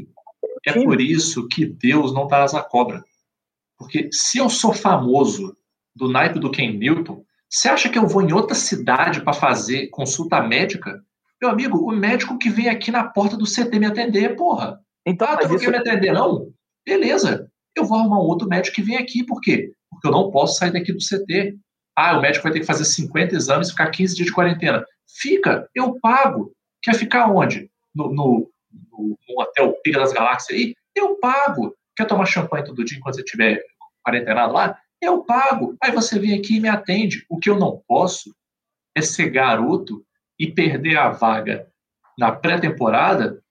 [0.67, 3.05] é por isso que Deus não traz a cobra.
[3.79, 5.55] Porque se eu sou famoso
[5.97, 9.89] do naipe do Ken Newton, você acha que eu vou em outra cidade para fazer
[9.89, 11.03] consulta médica?
[11.41, 14.79] Meu amigo, o médico que vem aqui na porta do CT me atender, porra.
[15.07, 16.53] Então, ah, tu não quer me atender, não?
[16.85, 17.51] Beleza.
[17.75, 19.25] Eu vou arrumar um outro médico que vem aqui.
[19.25, 19.73] Por quê?
[19.91, 21.57] Porque eu não posso sair daqui do CT.
[21.97, 24.85] Ah, o médico vai ter que fazer 50 exames e ficar 15 dias de quarentena.
[25.09, 26.53] Fica, eu pago.
[26.83, 27.71] Quer ficar onde?
[27.95, 28.51] No, no,
[28.93, 30.75] no, no hotel Piga das Galáxias aí?
[30.95, 31.75] Eu pago.
[31.97, 33.63] Quer tomar champanhe todo dia enquanto você estiver
[34.05, 34.79] quarentenado lá?
[35.01, 35.77] Eu pago.
[35.83, 37.25] Aí você vem aqui e me atende.
[37.29, 38.35] O que eu não posso
[38.95, 40.05] é ser garoto
[40.39, 41.69] e perder a vaga
[42.19, 43.43] na pré-temporada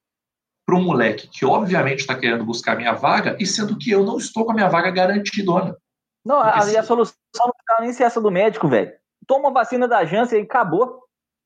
[0.66, 4.18] para um moleque que obviamente está querendo buscar minha vaga e sendo que eu não
[4.18, 5.78] estou com a minha vaga garantidona.
[6.26, 6.76] Não, a, se...
[6.76, 8.92] a solução não fica nem ser essa do médico, velho.
[9.28, 11.04] Toma a vacina da Janssen e acabou.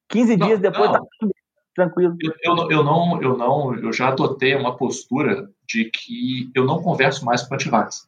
[0.10, 0.94] 15 não, dias depois não.
[0.94, 1.06] tá
[1.76, 2.16] tranquilo.
[2.22, 6.82] Eu, eu, eu, não, eu não, eu já adotei uma postura de que eu não
[6.82, 8.08] converso mais com antivax.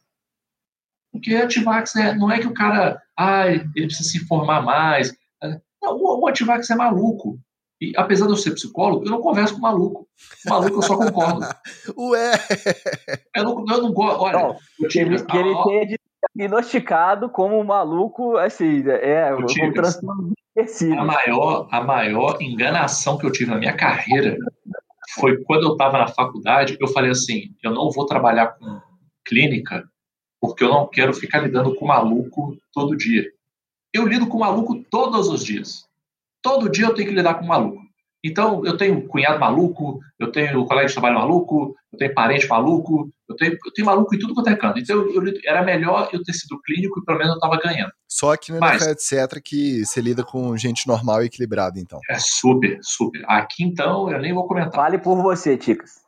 [1.12, 5.14] Porque antivax é, não é que o cara, ah, ele precisa se informar mais.
[5.82, 7.38] Não, o, o antivax é maluco.
[7.80, 10.08] E apesar de eu ser psicólogo, eu não converso com maluco.
[10.46, 11.40] Maluco eu só concordo.
[11.98, 12.32] Ué!
[13.34, 14.22] Eu não, eu não gosto.
[14.22, 15.96] Olha, não, eu tive, ele, ele seja
[16.36, 20.32] diagnosticado como maluco, assim, é, um transtorno
[20.98, 24.36] a maior, a maior enganação que eu tive na minha carreira
[25.18, 28.80] foi quando eu estava na faculdade, eu falei assim, eu não vou trabalhar com
[29.24, 29.82] clínica
[30.42, 33.24] porque eu não quero ficar lidando com maluco todo dia.
[33.94, 35.84] Eu lido com maluco todos os dias.
[36.42, 37.80] Todo dia eu tenho que lidar com maluco.
[38.24, 43.08] Então, eu tenho cunhado maluco, eu tenho colega de trabalho maluco, eu tenho parente maluco,
[43.28, 44.80] eu tenho, eu tenho maluco em tudo quanto é canto.
[44.80, 47.92] Então, eu, eu, era melhor eu ter sido clínico e pelo menos eu estava ganhando.
[48.08, 52.00] Só que no Mas, etc., que você lida com gente normal e equilibrada, então.
[52.10, 53.22] É super, super.
[53.26, 54.74] Aqui, então, eu nem vou comentar.
[54.74, 56.02] Fale por você, Ticas.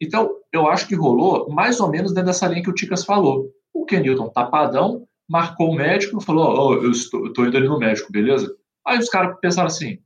[0.00, 3.52] Então, eu acho que rolou mais ou menos dentro dessa linha que o Ticas falou.
[3.74, 7.78] O Kenilton tapadão, marcou o médico, falou: oh, eu, estou, eu estou indo ali no
[7.78, 8.54] médico, beleza?
[8.86, 9.98] Aí os caras pensaram assim,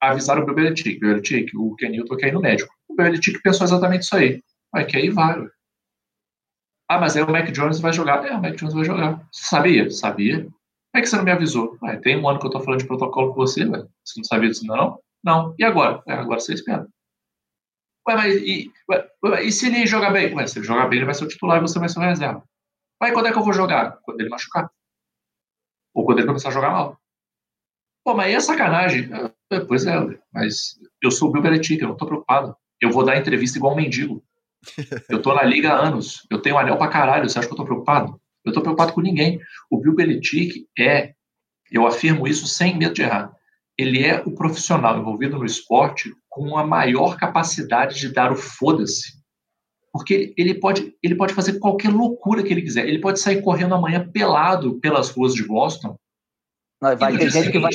[0.00, 2.72] avisaram o Belichick, Belichick, o Kenilton quer ir no médico.
[2.88, 4.42] O Belichick pensou exatamente isso aí.
[4.72, 5.46] Vai, quer ir, vai.
[6.88, 8.26] Ah, mas aí o Mac Jones vai jogar.
[8.26, 9.26] É, o Mac Jones vai jogar.
[9.32, 9.90] Você sabia?
[9.90, 10.40] Sabia.
[10.40, 10.52] Como
[10.94, 11.78] é que você não me avisou?
[11.82, 13.88] Ué, tem um ano que eu tô falando de protocolo com você, velho.
[14.04, 15.00] Você não sabia disso, não?
[15.24, 15.54] Não.
[15.58, 16.02] E agora?
[16.06, 16.86] É, agora você espera.
[18.06, 18.70] Ué, mas e,
[19.24, 20.34] ué, e se ele jogar bem?
[20.34, 22.02] Ué, se ele jogar bem, ele vai ser o titular e você vai ser o
[22.02, 22.44] reserva.
[23.00, 23.98] Mas quando é que eu vou jogar?
[24.02, 24.70] Quando ele machucar.
[25.94, 27.00] Ou quando ele começar a jogar mal.
[28.04, 29.10] Pô, mas aí é sacanagem.
[29.50, 29.94] É, pois é,
[30.32, 32.56] mas eu sou o Bill Belichick, eu não tô preocupado.
[32.80, 34.22] Eu vou dar entrevista igual um mendigo.
[35.10, 36.26] Eu tô na liga há anos.
[36.30, 37.28] Eu tenho anel pra caralho.
[37.28, 38.18] Você acha que eu tô preocupado?
[38.44, 39.38] Eu tô preocupado com ninguém.
[39.70, 41.14] O Bill Belichick é,
[41.70, 43.34] eu afirmo isso sem medo de errar,
[43.76, 49.13] ele é o profissional envolvido no esporte com a maior capacidade de dar o foda-se
[49.94, 52.84] porque ele pode, ele pode fazer qualquer loucura que ele quiser.
[52.84, 55.96] Ele pode sair correndo amanhã pelado pelas ruas de Boston.
[56.82, 57.70] Não, vai ter gente que vai.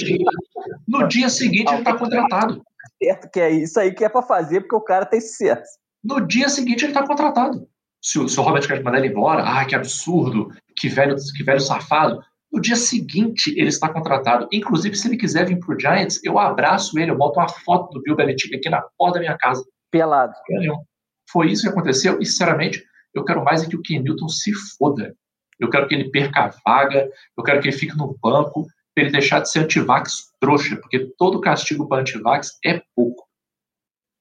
[0.85, 2.61] No dia seguinte, ele está contratado.
[3.01, 5.79] Certo, que é isso aí que é para fazer, porque o cara tem sucesso.
[6.03, 7.65] No dia seguinte, ele está contratado.
[8.03, 11.43] Se o, se o Robert quer mandar ele embora, ah, que absurdo, que velho, que
[11.43, 12.21] velho safado.
[12.51, 14.45] No dia seguinte, ele está contratado.
[14.51, 17.93] Inclusive, se ele quiser vir para o Giants, eu abraço ele, eu boto uma foto
[17.93, 19.63] do Bill Belichick aqui na porta da minha casa.
[19.89, 20.33] Pelado.
[20.49, 20.83] Não
[21.31, 24.51] foi isso que aconteceu e, sinceramente, eu quero mais é que o Ken Newton se
[24.77, 25.15] foda.
[25.59, 28.65] Eu quero que ele perca a vaga, eu quero que ele fique no banco,
[28.95, 33.27] para ele deixar de ser antivax trouxa, porque todo castigo para antivax é pouco.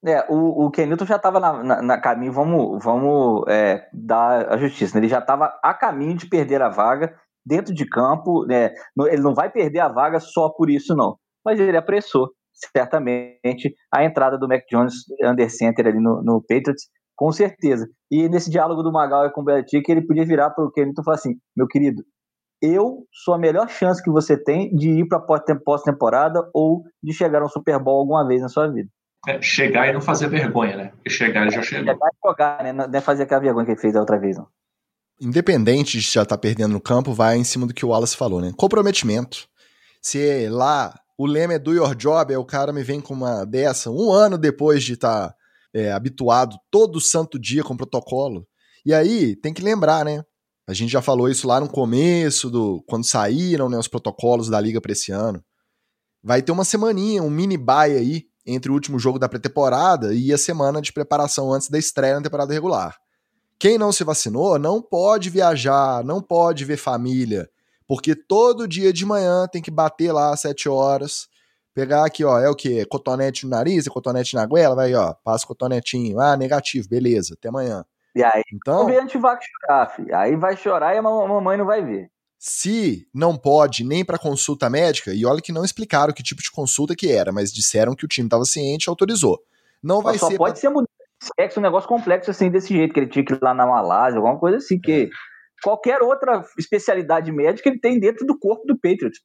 [0.05, 4.49] É, o, o Ken Newton já estava na, na, na, caminho, vamos, vamos é, dar
[4.53, 5.01] a justiça, né?
[5.01, 8.73] ele já estava a caminho de perder a vaga dentro de campo, né?
[9.11, 12.31] ele não vai perder a vaga só por isso, não, mas ele apressou
[12.75, 17.90] certamente a entrada do Mac Jones under center ali no, no Patriots, com certeza.
[18.09, 21.04] E nesse diálogo do Magal com o Belichick, ele podia virar para o Kenilton e
[21.04, 22.04] falar assim: meu querido,
[22.62, 27.42] eu sou a melhor chance que você tem de ir para pós-temporada ou de chegar
[27.42, 28.88] ao Super Bowl alguma vez na sua vida.
[29.26, 30.90] É, chegar e não fazer vergonha, né?
[30.94, 31.92] Porque chegar ele já chegou.
[31.92, 32.72] Chegar e jogar, né?
[32.72, 34.46] Não é fazer aquela vergonha que ele fez a outra vez, não.
[35.20, 38.16] Independente de já estar tá perdendo no campo, vai em cima do que o Wallace
[38.16, 38.52] falou, né?
[38.57, 39.48] Comprometimento.
[40.00, 43.44] Se lá o lema é do your job, é o cara me vem com uma
[43.44, 45.38] dessa, um ano depois de estar tá
[45.74, 48.46] é, habituado todo santo dia com protocolo.
[48.85, 50.22] E aí, tem que lembrar, né?
[50.66, 54.61] A gente já falou isso lá no começo, do quando saíram né, os protocolos da
[54.61, 55.42] liga para esse ano.
[56.22, 60.33] Vai ter uma semaninha, um mini bye aí, entre o último jogo da pré-temporada e
[60.33, 62.96] a semana de preparação antes da estreia na temporada regular.
[63.59, 67.48] Quem não se vacinou não pode viajar, não pode ver família,
[67.87, 71.28] porque todo dia de manhã tem que bater lá às 7 horas,
[71.78, 72.84] Pegar aqui, ó, é o que?
[72.86, 76.18] Cotonete no nariz, é cotonete na goela, vai, ó, passa cotonetinho.
[76.18, 77.84] Ah, negativo, beleza, até amanhã.
[78.16, 80.16] E aí, então, o antivax chorar, filho.
[80.16, 82.10] Aí vai chorar e a mamãe não vai ver.
[82.36, 86.50] Se não pode nem para consulta médica, e olha que não explicaram que tipo de
[86.50, 89.38] consulta que era, mas disseram que o time estava ciente e autorizou.
[89.80, 90.36] Não vai só ser.
[90.36, 90.60] pode pra...
[90.60, 90.88] ser mudança
[91.38, 94.18] sexo, um negócio complexo assim, desse jeito, que ele tinha que ir lá na Malásia,
[94.18, 95.08] alguma coisa assim, que é.
[95.62, 99.20] qualquer outra especialidade médica ele tem dentro do corpo do Patriots,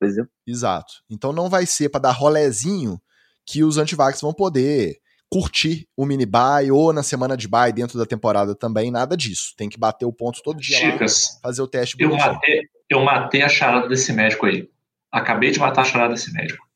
[0.00, 0.30] por exemplo.
[0.46, 1.04] Exato.
[1.10, 3.00] Então não vai ser para dar rolezinho
[3.44, 4.98] que os antivax vão poder
[5.30, 9.54] curtir o mini buy ou na semana de buy dentro da temporada também, nada disso.
[9.56, 11.96] Tem que bater o ponto todo dia Chicas, lá, fazer o teste.
[11.98, 14.68] Eu matei, eu matei a charada desse médico aí.
[15.12, 16.66] Acabei de matar a charada desse médico.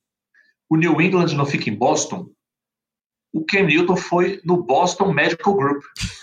[0.68, 2.28] O New England não fica em Boston.
[3.32, 5.82] O Ken Newton foi no Boston Medical Group.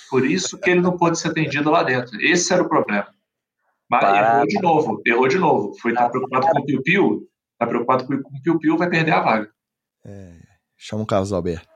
[0.09, 2.19] Por isso que ele não pôde ser atendido lá dentro.
[2.21, 3.07] Esse era o problema.
[3.91, 5.73] Mas errou de novo, errou de novo.
[5.81, 7.27] Foi tá preocupado com o Piu Piu,
[7.59, 9.51] tá preocupado com o Piu Piu, vai perder a vaga.
[10.05, 10.37] É,
[10.77, 11.67] chama o Carlos Alberto.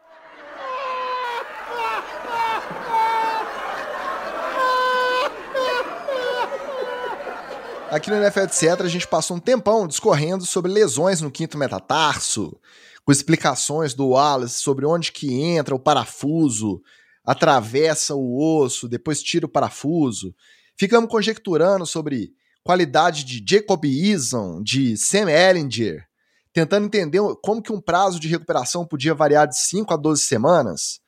[7.91, 12.57] Aqui no NFL Etc, a gente passou um tempão discorrendo sobre lesões no quinto metatarso,
[13.03, 16.81] com explicações do Wallace sobre onde que entra o parafuso,
[17.25, 20.33] atravessa o osso, depois tira o parafuso.
[20.77, 22.31] Ficamos conjecturando sobre
[22.63, 26.05] qualidade de Jacob Eason, de Sam Ellinger,
[26.51, 30.99] tentando entender como que um prazo de recuperação podia variar de 5 a 12 semanas.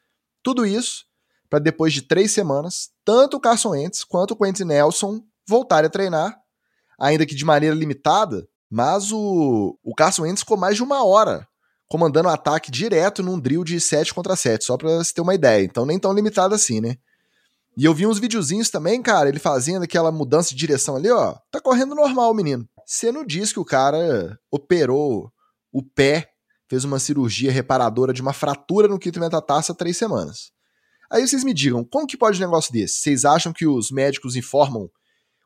[0.43, 1.06] Tudo isso
[1.49, 5.89] para depois de três semanas, tanto o Carson Wentz quanto o Quentin Nelson voltarem a
[5.89, 6.38] treinar,
[6.99, 11.47] ainda que de maneira limitada, mas o, o Carson Wentz ficou mais de uma hora
[11.88, 15.21] comandando o um ataque direto num drill de 7 contra 7, só para você ter
[15.21, 15.63] uma ideia.
[15.63, 16.97] Então nem tão limitado assim, né?
[17.78, 21.36] E eu vi uns videozinhos também, cara, ele fazendo aquela mudança de direção ali, ó.
[21.52, 22.68] Tá correndo normal, menino.
[22.84, 25.32] Você não diz que o cara operou
[25.72, 26.32] o pé,
[26.68, 30.52] fez uma cirurgia reparadora de uma fratura no quinto metatarso há três semanas.
[31.12, 32.96] Aí vocês me digam, como que pode um negócio desse?
[32.96, 34.90] Vocês acham que os médicos informam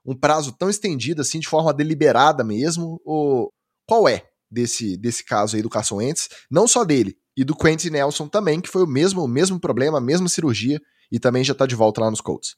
[0.05, 2.99] um prazo tão estendido assim, de forma deliberada mesmo?
[3.03, 3.51] Ou
[3.85, 6.29] qual é desse, desse caso aí do Carson Wentz?
[6.49, 9.97] Não só dele, e do Quentin Nelson também, que foi o mesmo, o mesmo problema,
[9.97, 12.55] a mesma cirurgia, e também já tá de volta lá nos Colts.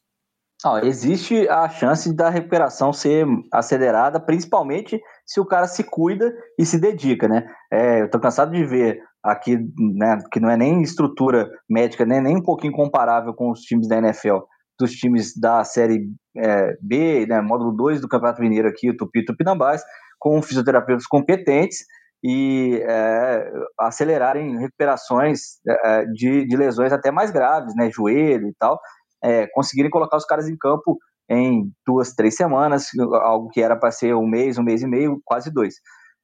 [0.84, 6.80] Existe a chance da recuperação ser acelerada, principalmente se o cara se cuida e se
[6.80, 7.46] dedica, né?
[7.72, 12.20] É, eu tô cansado de ver aqui, né, que não é nem estrutura médica, né,
[12.20, 14.40] nem um pouquinho comparável com os times da NFL,
[14.80, 19.24] dos times da Série é, B, né, módulo 2 do Campeonato Mineiro aqui, o Tupi
[19.24, 19.82] Tupinambás,
[20.20, 21.86] com fisioterapeutas competentes
[22.24, 28.80] e é, acelerarem recuperações é, de, de, lesões até mais graves, né, joelho e tal,
[29.24, 30.98] é, conseguirem colocar os caras em campo
[31.30, 32.88] em duas, três semanas,
[33.22, 35.76] algo que era para ser um mês, um mês e meio, quase dois.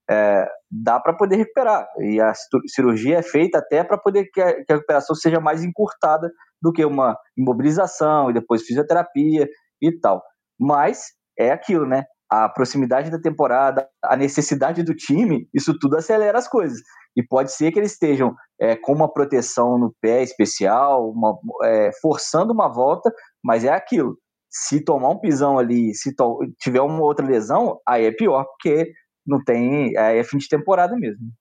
[0.09, 1.87] É, dá para poder recuperar.
[1.99, 2.33] E a
[2.67, 6.31] cirurgia é feita até para poder que a, que a, recuperação seja mais encurtada
[6.61, 9.47] do que uma imobilização e depois fisioterapia
[9.81, 10.21] e tal.
[10.59, 11.03] Mas
[11.37, 12.03] é aquilo, né?
[12.29, 16.79] A proximidade da temporada, a necessidade do time, isso tudo acelera as coisas.
[17.15, 21.91] E pode ser que eles estejam é, com uma proteção no pé especial, uma, é,
[22.01, 23.11] forçando uma volta,
[23.43, 24.15] mas é aquilo
[24.49, 26.13] se tomar um pisão ali, se
[26.59, 28.91] tiver uma outra lesão, aí é pior, porque
[29.25, 29.95] não tem.
[29.97, 31.31] Aí é fim de temporada mesmo.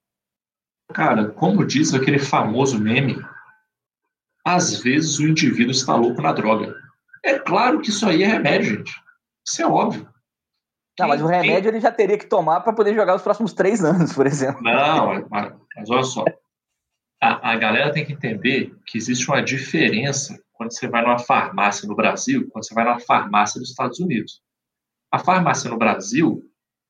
[0.93, 3.17] Cara, como diz aquele famoso meme,
[4.45, 6.75] às vezes o indivíduo está louco na droga.
[7.25, 8.93] É claro que isso aí é remédio, gente.
[9.47, 10.09] Isso é óbvio.
[10.99, 13.83] Não, mas o remédio ele já teria que tomar para poder jogar os próximos três
[13.85, 14.63] anos, por exemplo.
[14.63, 16.25] Não, mas, mas olha só.
[17.23, 21.89] A, a galera tem que entender que existe uma diferença quando você vai numa farmácia
[21.89, 24.43] no Brasil, quando você vai numa farmácia dos Estados Unidos.
[25.13, 26.43] A farmácia no Brasil,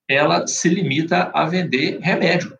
[0.08, 2.58] ela se limita a vender remédio.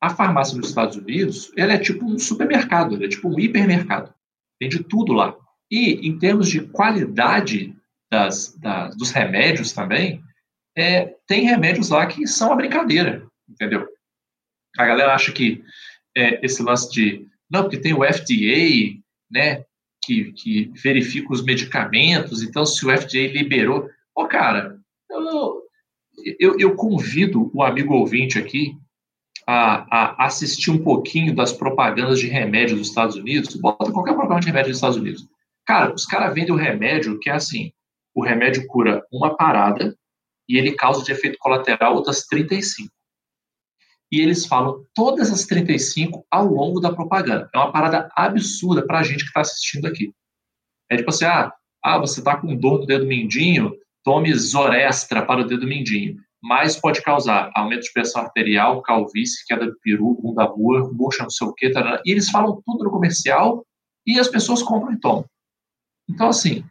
[0.00, 4.14] A farmácia nos Estados Unidos, ela é tipo um supermercado, ela é tipo um hipermercado.
[4.60, 5.34] Tem de tudo lá.
[5.70, 7.77] E, em termos de qualidade
[8.10, 10.22] das, das, dos remédios também,
[10.76, 13.86] é, tem remédios lá que são a brincadeira, entendeu?
[14.78, 15.62] A galera acha que
[16.16, 19.64] é, esse lance de, não, porque tem o FDA, né,
[20.02, 23.90] que, que verifica os medicamentos, então se o FDA liberou.
[24.14, 24.78] Ô, cara,
[25.10, 25.62] eu,
[26.38, 28.74] eu, eu convido o amigo ouvinte aqui
[29.46, 33.56] a, a, assistir um pouquinho das propagandas de remédio dos Estados Unidos.
[33.56, 35.26] Bota qualquer propaganda de remédio dos Estados Unidos.
[35.66, 37.72] Cara, os caras vendem o remédio que é assim:
[38.18, 39.96] o remédio cura uma parada
[40.48, 42.90] e ele causa de efeito colateral outras 35
[44.10, 47.48] e eles falam todas as 35 ao longo da propaganda.
[47.54, 50.12] É uma parada absurda para a gente que está assistindo aqui.
[50.90, 51.52] É tipo assim, ah,
[51.84, 56.16] ah você está com dor no dedo mindinho, tome Zorestra para o dedo mindinho.
[56.42, 61.30] Mas pode causar aumento de pressão arterial, calvície, queda de peru, bunda rua, murcha, não
[61.30, 61.70] sei o quê.
[61.70, 62.00] Tarana.
[62.04, 63.64] E eles falam tudo no comercial
[64.06, 65.24] e as pessoas compram e tomam.
[66.08, 66.64] Então, assim,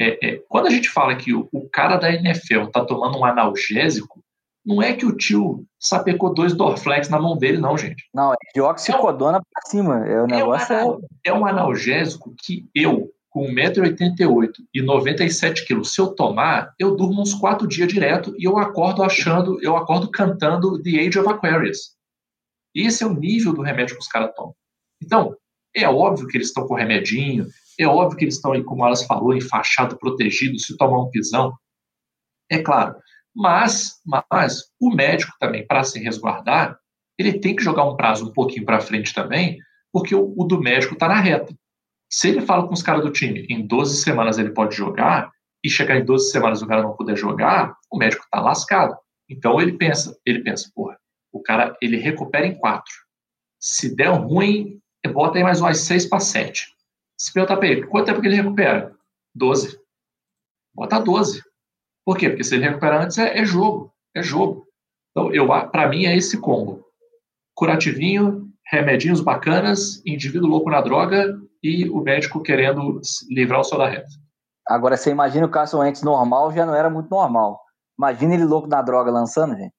[0.00, 3.24] é, é, quando a gente fala que o, o cara da NFL está tomando um
[3.24, 4.22] analgésico,
[4.64, 8.08] não é que o tio sapecou dois Dorflex na mão dele, não, gente.
[8.14, 10.06] Não, é dioxicodona é um, pra cima.
[10.06, 10.98] É, o negócio é, um, é...
[11.26, 17.34] é um analgésico que eu, com 1,88m e 97kg, se eu tomar, eu durmo uns
[17.34, 21.94] quatro dias direto e eu acordo achando, eu acordo cantando The Age of Aquarius.
[22.74, 24.54] Esse é o nível do remédio que os caras tomam.
[25.02, 25.36] Então,
[25.76, 27.46] é óbvio que eles estão com remedinho,
[27.78, 31.52] é óbvio que eles estão aí, como elas falou, enfaixado, protegido, se tomar um pisão.
[32.50, 32.96] É claro,
[33.34, 36.78] mas, mas o médico também, para se resguardar,
[37.18, 39.58] ele tem que jogar um prazo um pouquinho para frente também,
[39.92, 41.54] porque o, o do médico está na reta.
[42.10, 45.30] Se ele fala com os caras do time, em 12 semanas ele pode jogar,
[45.64, 48.94] e chegar em 12 semanas o cara não puder jogar, o médico está lascado.
[49.28, 50.98] Então ele pensa, ele pensa, porra,
[51.32, 52.84] o cara ele recupera em 4.
[53.58, 54.78] Se der ruim,
[55.12, 56.73] bota aí mais umas 6 para 7.
[57.24, 58.94] Se perguntar para ele, quanto tempo que ele recupera?
[59.34, 59.80] 12.
[60.74, 61.42] Bota 12.
[62.04, 62.28] Por quê?
[62.28, 64.66] Porque se ele recuperar antes é, é jogo, é jogo.
[65.10, 66.84] Então, eu, para mim, é esse combo.
[67.54, 73.88] Curativinho, remedinhos bacanas, indivíduo louco na droga e o médico querendo livrar o sol da
[73.88, 74.10] reta.
[74.68, 77.58] Agora, você imagina o Carson Wentz normal, já não era muito normal.
[77.98, 79.72] Imagina ele louco na droga lançando, gente.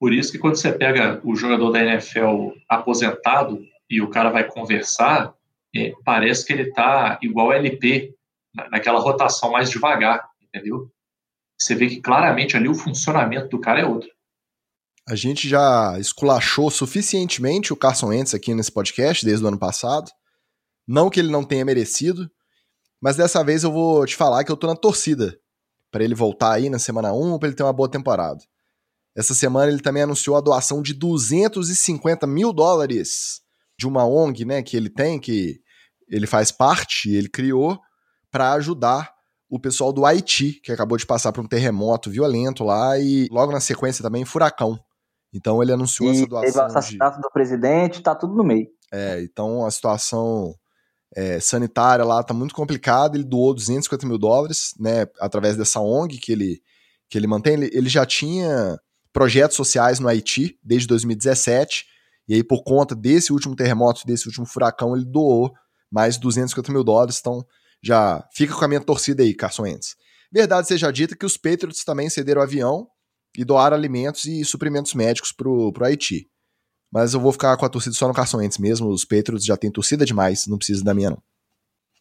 [0.00, 4.42] Por isso que quando você pega o jogador da NFL aposentado e o cara vai
[4.42, 5.32] conversar,
[5.74, 8.14] é, parece que ele está igual LP,
[8.70, 10.90] naquela rotação mais devagar, entendeu?
[11.60, 14.08] você vê que claramente ali o funcionamento do cara é outro.
[15.06, 20.10] A gente já esculachou suficientemente o Carson Wentz aqui nesse podcast desde o ano passado.
[20.86, 22.30] Não que ele não tenha merecido,
[23.00, 25.38] mas dessa vez eu vou te falar que eu tô na torcida
[25.90, 28.40] para ele voltar aí na semana 1, para ele ter uma boa temporada.
[29.14, 33.42] Essa semana ele também anunciou a doação de 250 mil dólares
[33.80, 35.58] de uma ONG, né, que ele tem, que
[36.06, 37.80] ele faz parte, ele criou
[38.30, 39.10] para ajudar
[39.48, 43.50] o pessoal do Haiti, que acabou de passar por um terremoto violento lá e logo
[43.50, 44.78] na sequência também furacão.
[45.32, 46.52] Então ele anunciou e essa doação.
[46.52, 47.22] Teve o assassinato de...
[47.22, 48.68] do presidente, tá tudo no meio.
[48.92, 50.54] É, então a situação
[51.16, 53.16] é, sanitária lá tá muito complicada.
[53.16, 56.60] Ele doou 250 mil dólares, né, através dessa ONG que ele,
[57.08, 57.54] que ele mantém.
[57.54, 58.78] Ele, ele já tinha
[59.10, 61.86] projetos sociais no Haiti desde 2017,
[62.30, 65.52] e aí por conta desse último terremoto, desse último furacão, ele doou
[65.90, 67.18] mais 250 mil dólares.
[67.18, 67.44] Então
[67.82, 69.96] já fica com a minha torcida aí, Carson Wentz.
[70.32, 72.86] Verdade seja dita que os Patriots também cederam avião
[73.36, 76.30] e doaram alimentos e suprimentos médicos pro, pro Haiti.
[76.92, 78.88] Mas eu vou ficar com a torcida só no Carson Wentz mesmo.
[78.90, 81.22] Os Patriots já têm torcida demais, não precisa da minha não.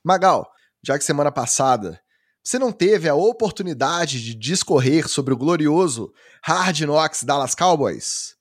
[0.05, 0.47] Magal,
[0.86, 1.99] já que semana passada
[2.43, 6.13] você não teve a oportunidade de discorrer sobre o glorioso
[6.43, 8.36] Hard Knocks Dallas Cowboys,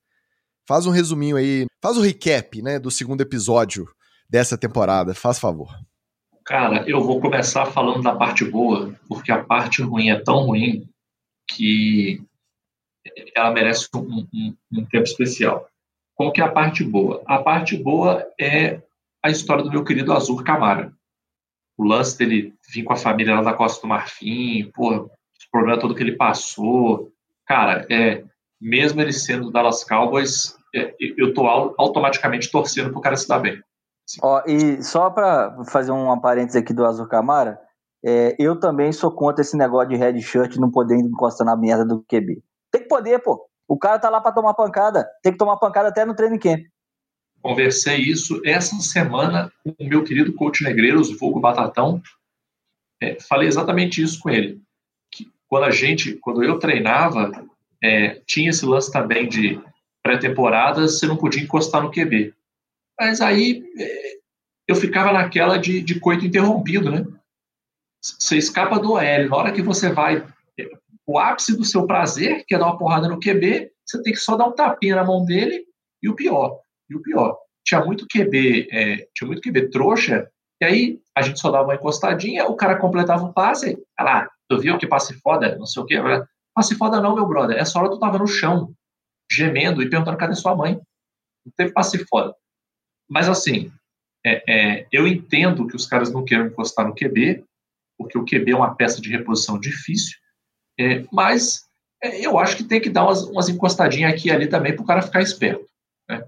[0.69, 3.89] faz um resuminho aí, faz o um recap, né, do segundo episódio
[4.29, 5.75] dessa temporada, faz favor.
[6.45, 10.87] Cara, eu vou começar falando da parte boa, porque a parte ruim é tão ruim
[11.51, 12.23] que
[13.35, 15.67] ela merece um, um, um tempo especial.
[16.15, 17.23] Qual que é a parte boa?
[17.27, 18.83] A parte boa é
[19.25, 20.93] a história do meu querido Azul Camara.
[21.79, 25.11] O lance dele vir com a família lá da Costa do Marfim, pô, o
[25.51, 27.11] problema todo que ele passou.
[27.47, 28.25] Cara, é,
[28.61, 30.58] mesmo ele sendo do Dallas Cowboys,
[31.17, 33.61] eu tô automaticamente torcendo pro cara se dar bem.
[34.23, 37.61] Ó, e só para fazer um parênteses aqui do Azul Camara,
[38.05, 41.85] é, eu também sou contra esse negócio de red shirt não poder encostar na merda
[41.85, 42.43] do QB.
[42.71, 43.47] Tem que poder, pô.
[43.67, 45.07] O cara tá lá para tomar pancada.
[45.23, 46.61] Tem que tomar pancada até no training camp.
[47.43, 52.01] Conversei isso essa semana com o meu querido coach Negreiros, Vulgo Batatão.
[53.01, 54.61] É, falei exatamente isso com ele.
[55.13, 57.31] Que quando a gente, quando eu treinava,
[57.83, 59.61] é, tinha esse lance também de
[60.09, 62.33] pré-temporada, você não podia encostar no QB.
[62.99, 64.13] Mas aí é,
[64.67, 67.07] eu ficava naquela de, de coito interrompido, né?
[68.03, 69.29] Você escapa do OL.
[69.29, 70.27] Na hora que você vai
[70.59, 70.71] é,
[71.07, 74.19] o ápice do seu prazer, que é dar uma porrada no QB, você tem que
[74.19, 75.65] só dar um tapinha na mão dele,
[76.03, 80.31] e o pior, e o pior, tinha muito QB, é, tinha muito QB trouxa,
[80.61, 84.31] e aí a gente só dava uma encostadinha, o cara completava o passe, olha lá,
[84.49, 85.97] tu viu que passe foda, não sei o quê,
[86.55, 88.73] passe foda não, meu brother, essa hora tu tava no chão,
[89.31, 90.75] gemendo e perguntando cadê sua mãe,
[91.45, 92.35] não teve passe foda.
[93.09, 93.71] Mas assim,
[94.25, 97.45] é, é, eu entendo que os caras não queiram encostar no QB,
[97.97, 100.17] porque o QB é uma peça de reposição difícil,
[100.79, 101.69] é, mas
[102.03, 104.83] é, eu acho que tem que dar umas, umas encostadinhas aqui e ali também para
[104.83, 105.67] o cara ficar esperto.
[106.09, 106.25] Né?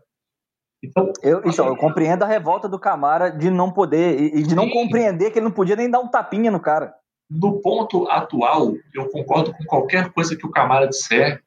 [0.82, 4.64] Então, eu, então, eu compreendo a revolta do Camara de não poder e, de não
[4.64, 4.70] sim.
[4.70, 6.94] compreender que ele não podia nem dar um tapinha no cara.
[7.30, 11.42] No ponto atual, eu concordo com qualquer coisa que o Camara disser.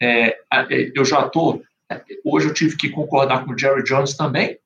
[0.00, 1.62] É, é eu já estou.
[2.24, 4.58] Hoje eu tive que concordar com o Jerry Jones também,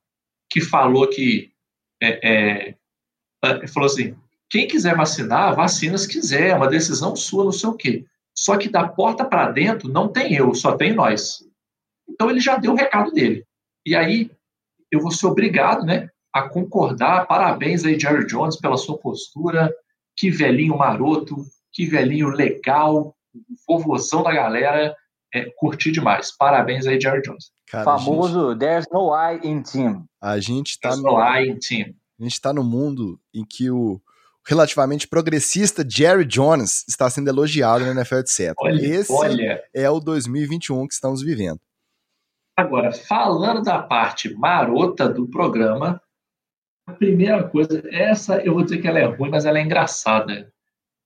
[0.51, 1.53] que falou que.
[2.03, 2.75] É, é
[3.69, 4.17] falou assim:
[4.53, 8.05] quem quiser vacinar, vacina se quiser, é uma decisão sua, não sei o quê.
[8.37, 11.43] Só que da porta para dentro não tem eu, só tem nós.
[12.09, 13.47] Então ele já deu o recado dele.
[13.87, 14.31] E aí
[14.91, 17.27] eu vou ser obrigado, né, a concordar.
[17.27, 19.75] Parabéns aí, Jerry Jones, pela sua postura.
[20.15, 21.37] Que velhinho maroto,
[21.73, 23.17] que velhinho legal,
[23.67, 24.95] vovozão da galera.
[25.35, 26.31] É, curti demais.
[26.37, 27.51] Parabéns aí, Jerry Jones.
[27.69, 28.59] Cara, Famoso gente...
[28.59, 30.05] There's no I in team.
[30.21, 31.95] A gente tá There's no, no I in team.
[32.21, 34.01] A gente tá no mundo em que o
[34.47, 38.55] relativamente progressista Jerry Jones está sendo elogiado na NFL, etc.
[38.59, 39.63] Olha, Esse olha.
[39.73, 41.61] é o 2021 que estamos vivendo.
[42.57, 46.01] Agora, falando da parte marota do programa,
[46.87, 50.52] a primeira coisa, essa eu vou dizer que ela é ruim, mas ela é engraçada,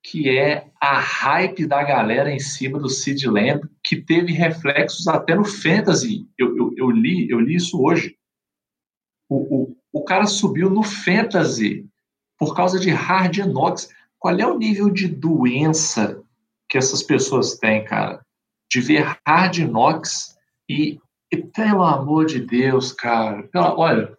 [0.09, 5.35] que é a hype da galera em cima do Sid Lamb, que teve reflexos até
[5.35, 6.29] no Fantasy.
[6.39, 8.17] Eu, eu, eu li, eu li isso hoje.
[9.29, 11.85] O, o, o cara subiu no Fantasy
[12.39, 13.89] por causa de hard knocks.
[14.17, 16.23] Qual é o nível de doença
[16.69, 18.25] que essas pessoas têm, cara?
[18.71, 20.37] De ver hard knocks
[20.69, 21.01] e,
[21.33, 24.17] e pelo amor de Deus, cara, pela, olha,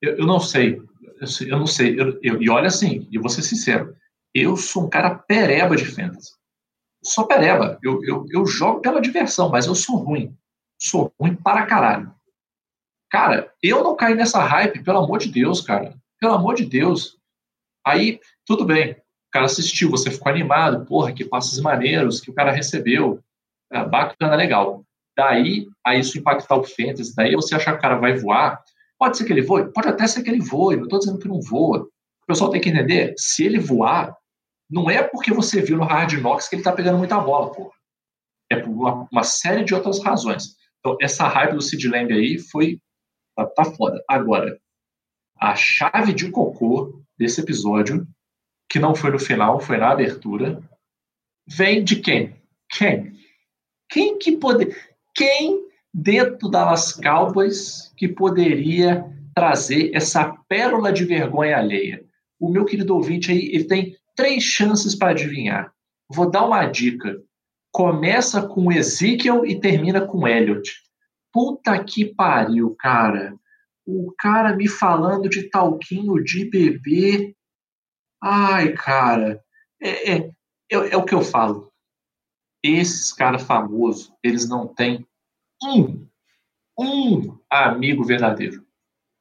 [0.00, 0.80] eu, eu, não sei,
[1.20, 3.94] eu, eu não sei, e olha assim, e vou ser sincero,
[4.38, 6.32] eu sou um cara pereba de fantasy.
[7.02, 10.36] Sou pereba, eu, eu, eu jogo pela diversão, mas eu sou ruim.
[10.78, 12.12] Sou ruim para caralho.
[13.10, 15.94] Cara, eu não caí nessa hype, pelo amor de Deus, cara.
[16.20, 17.16] Pelo amor de Deus.
[17.86, 18.92] Aí, tudo bem.
[18.92, 23.22] O cara assistiu, você ficou animado, porra, que passos maneiros que o cara recebeu.
[23.72, 24.84] É, bacana, legal.
[25.16, 28.62] Daí, a isso impactar o fantasy, daí você achar que o cara vai voar.
[28.98, 29.72] Pode ser que ele voe?
[29.72, 31.88] Pode até ser que ele voe, não estou dizendo que não voa.
[32.22, 34.16] O pessoal tem que entender, se ele voar,
[34.70, 37.72] não é porque você viu no Hard Knocks que ele está pegando muita bola, porra.
[38.50, 40.56] É por uma, uma, série de outras razões.
[40.78, 42.80] Então, essa hype do Sid Lamb aí foi.
[43.34, 44.02] Tá, tá foda.
[44.08, 44.58] Agora,
[45.38, 48.06] a chave de cocô desse episódio,
[48.68, 50.62] que não foi no final, foi na abertura,
[51.46, 52.36] vem de quem?
[52.70, 53.16] Quem?
[53.88, 54.76] Quem que poder.
[55.14, 59.04] Quem dentro das Cowboys que poderia
[59.34, 62.04] trazer essa pérola de vergonha alheia?
[62.38, 65.72] O meu querido ouvinte aí, ele tem três chances para adivinhar.
[66.08, 67.22] Vou dar uma dica.
[67.70, 70.82] Começa com Ezekiel e termina com Elliot.
[71.32, 73.36] Puta que pariu, cara.
[73.84, 77.36] O cara me falando de talquinho de bebê.
[78.22, 79.44] Ai, cara.
[79.80, 80.18] É, é,
[80.72, 81.70] é, é o que eu falo.
[82.62, 85.06] Esses caras famosos, eles não têm
[85.62, 86.08] um,
[86.78, 88.66] um amigo verdadeiro.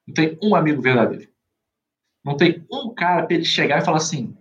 [0.08, 1.30] Não tem um amigo verdadeiro.
[2.24, 4.36] Não tem um cara para ele chegar e falar assim: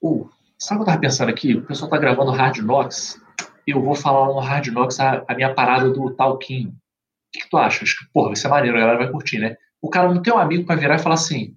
[0.00, 0.28] oh,
[0.58, 1.54] sabe o que eu tava pensando aqui?
[1.54, 3.20] O pessoal tá gravando Hard Knocks.
[3.66, 6.70] Eu vou falar no Hard Knocks a, a minha parada do Talquinho.
[6.70, 6.72] O
[7.32, 7.84] que, que, tu acha?
[7.84, 9.56] Acho que, porra, vai ser maneiro, a galera vai curtir, né?
[9.82, 11.54] O cara não tem um amigo para virar e falar assim: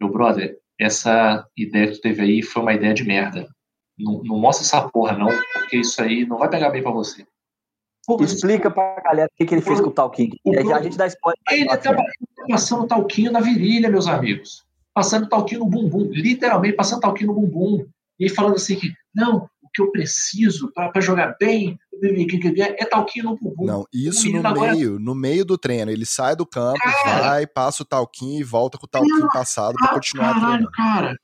[0.00, 3.48] meu brother, essa ideia que tu teve aí foi uma ideia de merda.
[3.98, 7.24] Não, não mostra essa porra, não, porque isso aí não vai pegar bem para você.
[8.04, 10.32] Pô, Explica pra galera o que, que ele fez com o Talquinho.
[10.44, 11.38] O, já a gente dá spoiler.
[11.50, 11.94] Ele tá
[12.48, 14.64] passando talquinho na virilha, meus amigos.
[14.94, 16.08] Passando talquinho no bumbum.
[16.10, 17.86] Literalmente passando talquinho no bumbum.
[18.18, 21.78] E falando assim que, não, o que eu preciso para jogar bem
[22.78, 23.64] é talquinho no bumbum.
[23.64, 24.72] Não, isso no agora...
[24.72, 25.90] meio, no meio do treino.
[25.90, 29.28] Ele sai do campo, cara, vai, passa o talquinho e volta com o talquinho não,
[29.28, 30.70] passado para continuar caralho, treinando.
[30.72, 31.16] cara.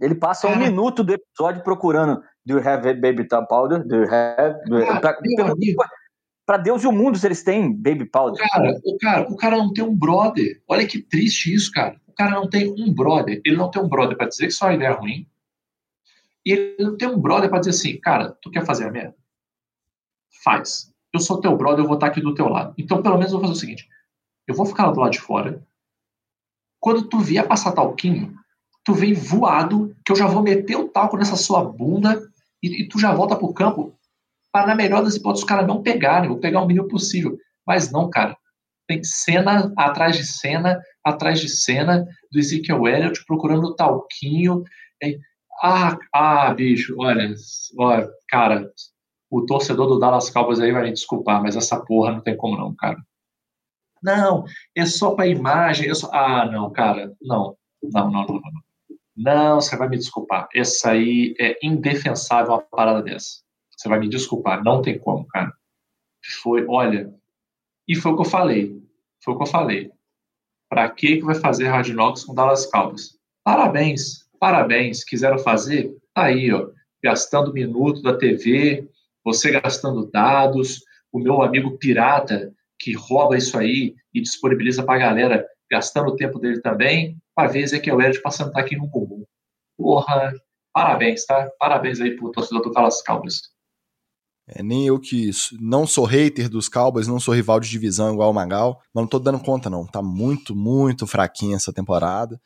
[0.00, 3.86] Ele passa um minuto do episódio procurando Do you have baby powder?
[3.86, 4.58] Do you have?
[4.68, 4.86] Do you...
[4.86, 5.16] Cara,
[6.46, 8.46] para Deus e o mundo se eles têm baby powder.
[8.50, 10.60] Cara, o cara, o cara não tem um brother.
[10.68, 11.98] Olha que triste isso, cara.
[12.16, 13.40] Cara não tem um brother.
[13.44, 15.26] Ele não tem um brother para dizer que sua ideia é ruim.
[16.44, 19.16] E ele não tem um brother para dizer assim, cara, tu quer fazer a merda?
[20.42, 20.92] Faz.
[21.12, 22.74] Eu sou teu brother, eu vou estar aqui do teu lado.
[22.76, 23.88] Então, pelo menos, eu vou fazer o seguinte:
[24.46, 25.64] eu vou ficar lá do lado de fora.
[26.80, 28.34] Quando tu vier passar talquinho,
[28.84, 32.20] tu vem voado, que eu já vou meter o talco nessa sua bunda
[32.62, 33.96] e, e tu já volta pro campo
[34.52, 37.38] para, na melhor das hipóteses, os caras não pegarem, vou pegar o mínimo possível.
[37.66, 38.36] Mas não, cara.
[38.86, 44.62] Tem cena atrás de cena, atrás de cena, do Ezekiel Elliott procurando o talquinho.
[45.02, 45.18] E,
[45.62, 47.34] ah, ah, bicho, olha,
[47.78, 48.70] olha, cara,
[49.30, 52.56] o torcedor do Dallas Cowboys aí vai me desculpar, mas essa porra não tem como
[52.56, 52.98] não, cara.
[54.02, 54.44] Não,
[54.76, 55.88] é só para imagem.
[55.88, 56.10] É só...
[56.12, 58.64] Ah, não, cara, não, não, não, não, não.
[59.16, 60.48] Não, você vai me desculpar.
[60.54, 63.42] Essa aí é indefensável uma parada dessa.
[63.76, 65.52] Você vai me desculpar, não tem como, cara.
[66.42, 67.14] Foi, olha,
[67.88, 68.82] e foi o que eu falei.
[69.22, 69.90] Foi o que eu falei.
[70.68, 73.18] Para que que vai fazer Hard Knocks com Dallas Cowboys?
[73.44, 75.04] Parabéns, parabéns.
[75.04, 75.96] Quiseram fazer?
[76.14, 76.70] Tá aí, ó,
[77.02, 78.88] gastando minuto da TV,
[79.24, 80.82] você gastando dados,
[81.12, 86.16] o meu amigo pirata que rouba isso aí e disponibiliza para a galera gastando o
[86.16, 89.24] tempo dele também, para ver Ezequiel Elliott tá aqui no comum.
[89.76, 90.32] Porra,
[90.72, 91.50] parabéns, tá?
[91.58, 93.53] Parabéns aí pro torcedor do Dallas Cowboys.
[94.46, 98.30] É, nem eu que não sou hater dos Cowboys, não sou rival de divisão igual
[98.30, 99.86] o Magal, mas não tô dando conta não.
[99.86, 102.40] Tá muito, muito fraquinha essa temporada.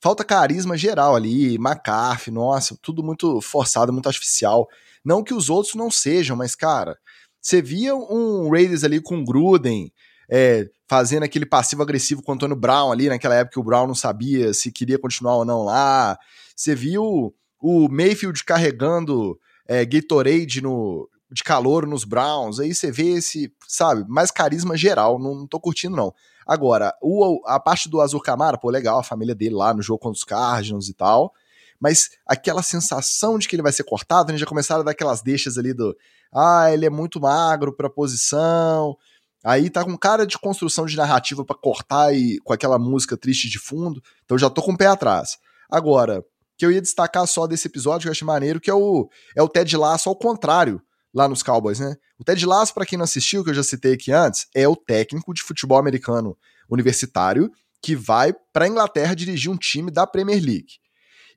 [0.00, 4.68] Falta carisma geral ali, McCarthy, nossa, tudo muito forçado, muito artificial.
[5.04, 6.98] Não que os outros não sejam, mas cara,
[7.40, 9.92] você via um Raiders ali com Gruden,
[10.28, 13.94] é, fazendo aquele passivo agressivo com o Antônio Brown ali, naquela época o Brown não
[13.94, 16.18] sabia se queria continuar ou não lá.
[16.56, 19.38] Você viu o Mayfield carregando
[19.68, 25.18] é, Gatorade no, de calor nos Browns, aí você vê esse, sabe, mais carisma geral,
[25.18, 26.14] não, não tô curtindo não.
[26.46, 29.98] Agora, o, a parte do Azul Camara, pô, legal, a família dele lá no jogo
[29.98, 31.32] contra os Cardinals e tal,
[31.80, 35.20] mas aquela sensação de que ele vai ser cortado, né, já começaram a dar aquelas
[35.22, 35.96] deixas ali do,
[36.32, 38.96] ah, ele é muito magro pra posição,
[39.44, 43.48] aí tá com cara de construção de narrativa para cortar e com aquela música triste
[43.48, 45.38] de fundo, então já tô com o pé atrás.
[45.68, 46.24] Agora,
[46.56, 49.42] que eu ia destacar só desse episódio que eu achei maneiro, que é o, é
[49.42, 50.80] o Ted Lasso ao contrário,
[51.16, 51.96] lá nos Cowboys, né?
[52.18, 54.76] O Ted Lasso, para quem não assistiu, que eu já citei aqui antes, é o
[54.76, 56.36] técnico de futebol americano
[56.68, 57.50] universitário
[57.80, 60.74] que vai para Inglaterra dirigir um time da Premier League.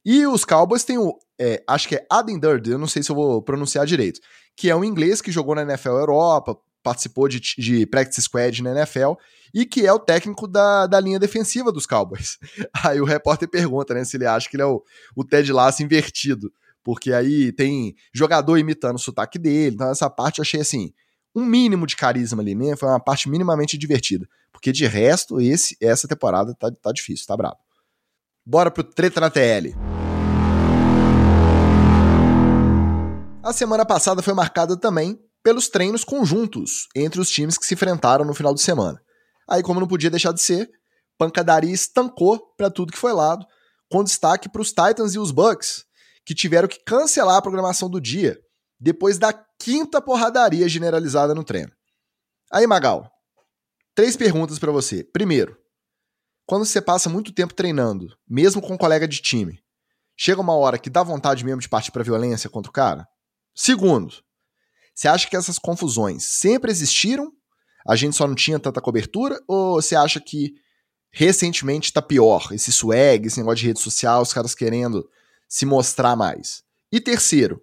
[0.03, 3.09] E os Cowboys têm o, é, acho que é Aden Durd, eu não sei se
[3.09, 4.19] eu vou pronunciar direito,
[4.53, 8.71] que é um inglês que jogou na NFL Europa, participou de, de practice squad na
[8.71, 9.13] NFL
[9.53, 12.37] e que é o técnico da, da linha defensiva dos Cowboys.
[12.83, 14.83] Aí o repórter pergunta, né, se ele acha que ele é o,
[15.15, 16.51] o Ted Lasso invertido
[16.89, 20.91] porque aí tem jogador imitando o sotaque dele, então essa parte eu achei assim,
[21.35, 22.75] um mínimo de carisma ali, né?
[22.75, 24.27] Foi uma parte minimamente divertida.
[24.51, 27.57] Porque de resto, esse essa temporada tá, tá difícil, tá brabo.
[28.43, 29.75] Bora pro treta na TL.
[33.43, 38.25] A semana passada foi marcada também pelos treinos conjuntos entre os times que se enfrentaram
[38.25, 38.99] no final de semana.
[39.47, 40.67] Aí, como não podia deixar de ser,
[41.19, 43.45] pancadaria estancou para tudo que foi lado,
[43.91, 45.87] com destaque para os Titans e os Bucks,
[46.29, 48.39] que tiveram que cancelar a programação do dia
[48.79, 51.71] depois da quinta porradaria generalizada no treino.
[52.51, 53.11] Aí, Magal,
[53.95, 55.03] três perguntas para você.
[55.03, 55.57] Primeiro,
[56.45, 59.59] quando você passa muito tempo treinando, mesmo com um colega de time,
[60.15, 63.07] chega uma hora que dá vontade mesmo de partir para violência contra o cara?
[63.55, 64.13] Segundo,
[64.93, 67.31] você acha que essas confusões sempre existiram?
[67.87, 69.41] A gente só não tinha tanta cobertura?
[69.47, 70.53] Ou você acha que
[71.11, 72.49] recentemente está pior?
[72.51, 75.09] Esse swag, esse negócio de rede social, os caras querendo
[75.49, 76.63] se mostrar mais.
[76.91, 77.61] E terceiro,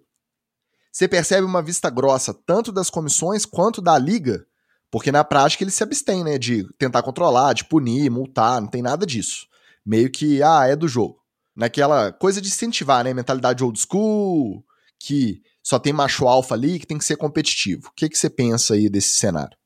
[0.91, 4.45] você percebe uma vista grossa tanto das comissões quanto da liga,
[4.91, 8.81] porque na prática eles se abstêm, né, de tentar controlar, de punir, multar, não tem
[8.81, 9.47] nada disso.
[9.85, 11.17] Meio que, ah, é do jogo.
[11.55, 14.63] Naquela coisa de incentivar, né, mentalidade old school,
[14.99, 17.89] que só tem macho alfa ali, que tem que ser competitivo.
[17.89, 19.57] O que, que você pensa aí desse cenário?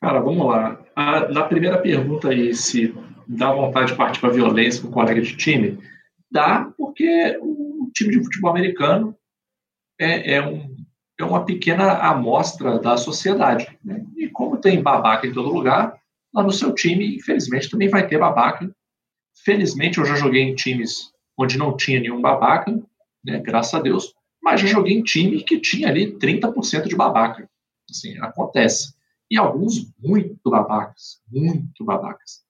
[0.00, 0.80] Cara, vamos lá.
[0.94, 2.94] A, na primeira pergunta aí, se
[3.26, 5.78] dá vontade de partir para violência com um colega de time,
[6.34, 9.16] dá, porque o time de futebol americano
[9.98, 10.76] é, é, um,
[11.18, 13.78] é uma pequena amostra da sociedade.
[13.84, 14.04] Né?
[14.16, 15.96] E como tem babaca em todo lugar,
[16.34, 18.68] lá no seu time, infelizmente, também vai ter babaca.
[19.44, 22.72] Felizmente, eu já joguei em times onde não tinha nenhum babaca,
[23.24, 23.38] né?
[23.38, 24.12] graças a Deus,
[24.42, 27.48] mas já joguei em time que tinha ali 30% de babaca.
[27.88, 28.92] Assim, acontece.
[29.30, 32.42] E alguns muito babacas, muito babacas.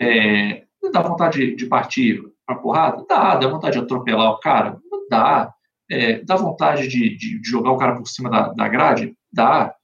[0.00, 3.04] É, dá vontade de partir pra porrada?
[3.08, 3.36] Dá.
[3.36, 4.78] Dá vontade de atropelar o cara?
[5.08, 5.52] Dá.
[5.90, 9.14] É, dá vontade de, de, de, jogar o cara por cima da, da grade?
[9.32, 9.74] Dá.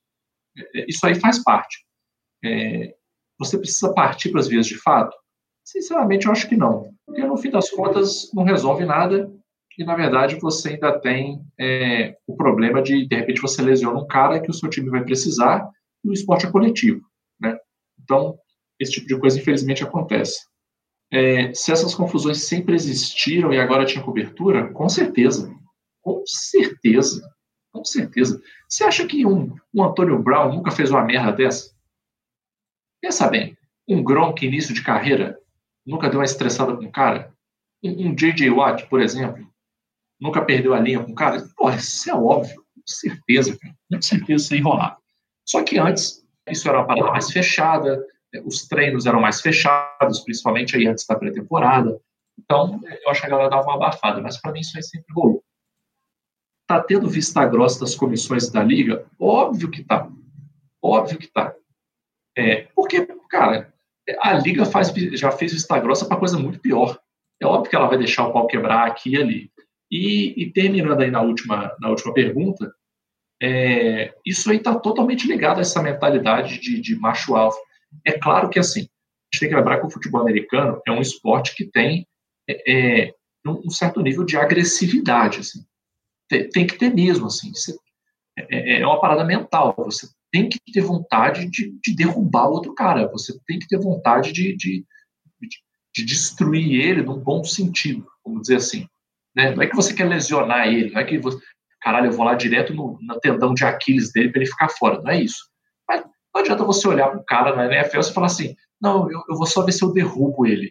[0.56, 1.84] É, é, isso aí faz parte.
[2.44, 2.94] É,
[3.38, 5.16] você precisa partir para as vias de fato?
[5.64, 6.90] Sinceramente, eu acho que não.
[7.04, 9.30] Porque no fim das contas não resolve nada
[9.78, 14.06] e na verdade você ainda tem é, o problema de de repente você lesiona um
[14.06, 15.68] cara que o seu time vai precisar
[16.04, 17.02] e o esporte é coletivo,
[17.40, 17.58] né?
[18.00, 18.38] Então
[18.80, 20.46] esse tipo de coisa infelizmente acontece.
[21.12, 25.54] É, se essas confusões sempre existiram e agora tinha cobertura, com certeza.
[26.02, 27.22] Com certeza.
[27.72, 28.40] Com certeza.
[28.68, 31.70] Você acha que um, um Antônio Brown nunca fez uma merda dessa?
[33.00, 33.56] Pensa bem.
[33.88, 35.38] Um Gronk, início de carreira,
[35.84, 37.32] nunca deu uma estressada com o cara?
[37.82, 38.50] Um, um J.J.
[38.50, 39.46] Watt, por exemplo,
[40.20, 41.46] nunca perdeu a linha com o cara?
[41.56, 42.56] Porra, isso é óbvio.
[42.56, 43.74] Com certeza, cara.
[43.92, 44.96] Com certeza isso ia.
[45.44, 48.04] Só que antes, isso era uma parada mais fechada,
[48.44, 52.00] os treinos eram mais fechados, principalmente aí antes da pré-temporada.
[52.38, 55.12] Então, eu acho que a galera dava uma abafada, mas para mim isso aí sempre
[55.14, 55.42] rolou.
[56.66, 59.06] Tá tendo vista grossa das comissões da liga?
[59.18, 60.10] Óbvio que tá.
[60.82, 61.54] Óbvio que tá.
[62.36, 63.72] É, porque, cara,
[64.20, 66.98] a liga faz, já fez vista grossa para coisa muito pior.
[67.40, 69.52] É óbvio que ela vai deixar o pau quebrar aqui e ali.
[69.90, 72.72] E, e terminando aí na última, na última pergunta,
[73.42, 77.58] é, isso aí está totalmente ligado a essa mentalidade de, de macho alfa.
[78.04, 78.84] É claro que, assim, a
[79.32, 82.06] gente tem que lembrar que o futebol americano é um esporte que tem
[82.48, 83.12] é, é
[83.46, 85.64] um certo nível de agressividade, assim.
[86.28, 87.52] Tem, tem que ter mesmo, assim.
[87.52, 87.76] Você,
[88.38, 89.74] é, é, é, uma parada mental.
[89.78, 93.08] Você tem que ter vontade de, de derrubar o outro cara.
[93.08, 94.84] Você tem que ter vontade de, de,
[95.40, 95.48] de,
[95.94, 98.86] de destruir ele num bom sentido, vamos dizer assim.
[99.34, 99.54] Né?
[99.54, 101.38] Não é que você quer lesionar ele, não é que você,
[101.80, 105.00] caralho, eu vou lá direto no, no tendão de Aquiles dele para ele ficar fora.
[105.02, 105.48] Não é isso.
[106.36, 109.36] Não adianta você olhar para o cara na NFL e falar assim: não, eu, eu,
[109.36, 110.70] vou só ver se eu derrubo ele.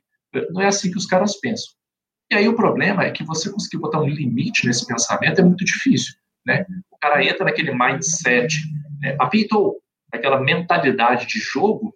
[0.51, 1.73] Não é assim que os caras pensam.
[2.31, 5.65] E aí o problema é que você conseguir botar um limite nesse pensamento é muito
[5.65, 6.13] difícil.
[6.45, 6.67] Né?
[6.91, 8.59] O cara entra naquele mindset,
[9.01, 9.17] né?
[9.19, 9.81] apitou,
[10.13, 11.95] aquela mentalidade de jogo,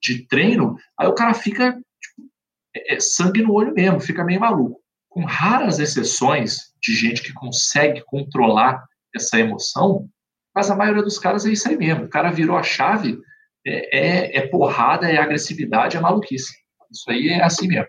[0.00, 2.30] de treino, aí o cara fica tipo,
[2.76, 4.80] é, é, sangue no olho mesmo, fica meio maluco.
[5.08, 10.08] Com raras exceções de gente que consegue controlar essa emoção,
[10.54, 12.04] mas a maioria dos caras é isso aí mesmo.
[12.04, 13.18] O cara virou a chave,
[13.66, 16.52] é, é, é porrada, é agressividade, é maluquice.
[16.90, 17.88] Isso aí é assim mesmo.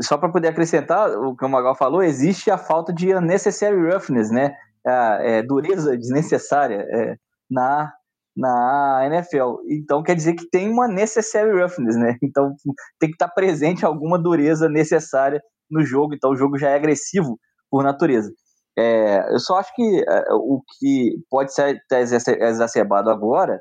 [0.00, 4.30] Só para poder acrescentar o que o Magal falou, existe a falta de unnecessary roughness,
[4.30, 4.54] né?
[4.86, 7.16] A, é, dureza desnecessária é,
[7.50, 7.92] na,
[8.36, 9.60] na NFL.
[9.68, 12.16] Então quer dizer que tem uma necessary roughness, né?
[12.22, 12.54] Então
[12.98, 16.14] tem que estar tá presente alguma dureza necessária no jogo.
[16.14, 17.38] Então o jogo já é agressivo
[17.70, 18.32] por natureza.
[18.78, 23.58] É, eu só acho que é, o que pode ser exacerbado agora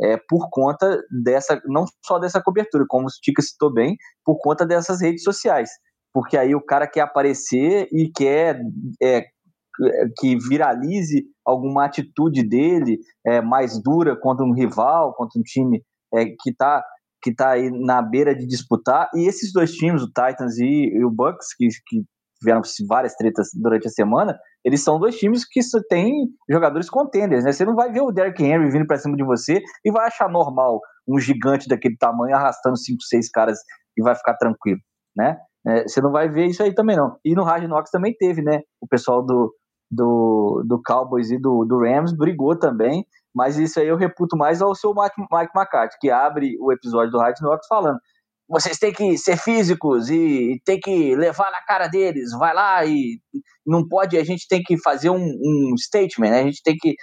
[0.00, 4.66] é por conta dessa, não só dessa cobertura, como o Tica citou bem, por conta
[4.66, 5.70] dessas redes sociais.
[6.12, 8.60] Porque aí o cara quer aparecer e quer
[9.02, 9.22] é,
[10.18, 15.82] que viralize alguma atitude dele é, mais dura contra um rival, contra um time
[16.14, 16.84] é, que está
[17.22, 19.10] que tá aí na beira de disputar.
[19.14, 22.04] E esses dois times, o Titans e, e o Bucks, que, que
[22.38, 27.52] tiveram várias tretas durante a semana, eles são dois times que têm jogadores contenders, né?
[27.52, 30.28] Você não vai ver o Derrick Henry vindo para cima de você e vai achar
[30.28, 33.60] normal um gigante daquele tamanho arrastando cinco, seis caras
[33.96, 34.80] e vai ficar tranquilo,
[35.16, 35.38] né?
[35.64, 37.16] É, você não vai ver isso aí também não.
[37.24, 38.62] E no Hard Knocks também teve, né?
[38.80, 39.54] O pessoal do,
[39.88, 44.60] do, do Cowboys e do, do Rams brigou também, mas isso aí eu reputo mais
[44.60, 48.00] ao seu Mike, Mike McCarthy, que abre o episódio do Hard Knocks falando
[48.48, 53.20] vocês têm que ser físicos e, tem que levar na cara deles, vai lá e
[53.66, 56.40] não pode, a gente tem que fazer um, um statement, né?
[56.40, 56.94] a gente tem que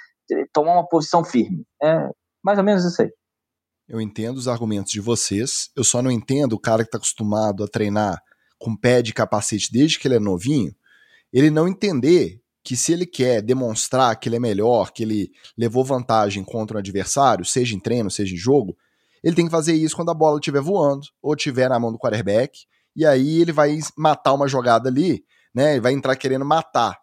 [0.54, 1.66] tomar uma posição firme.
[1.82, 2.08] É
[2.44, 3.10] mais ou menos isso aí.
[3.88, 7.64] Eu entendo os argumentos de vocês, eu só não entendo o cara que está acostumado
[7.64, 8.22] a treinar
[8.58, 10.74] com pé de capacete desde que ele é novinho,
[11.32, 15.84] ele não entender que se ele quer demonstrar que ele é melhor, que ele levou
[15.84, 18.78] vantagem contra o adversário, seja em treino, seja em jogo,
[19.24, 21.98] ele tem que fazer isso quando a bola estiver voando ou estiver na mão do
[21.98, 22.66] quarterback,
[22.96, 25.74] e aí ele vai matar uma jogada ali, né?
[25.74, 27.00] Ele vai entrar querendo matar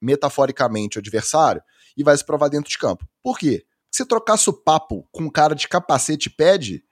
[0.00, 1.62] metaforicamente o adversário
[1.96, 3.06] e vai se provar dentro de campo.
[3.22, 3.64] Por quê?
[3.90, 6.82] Se trocasse o papo com um cara de capacete pad,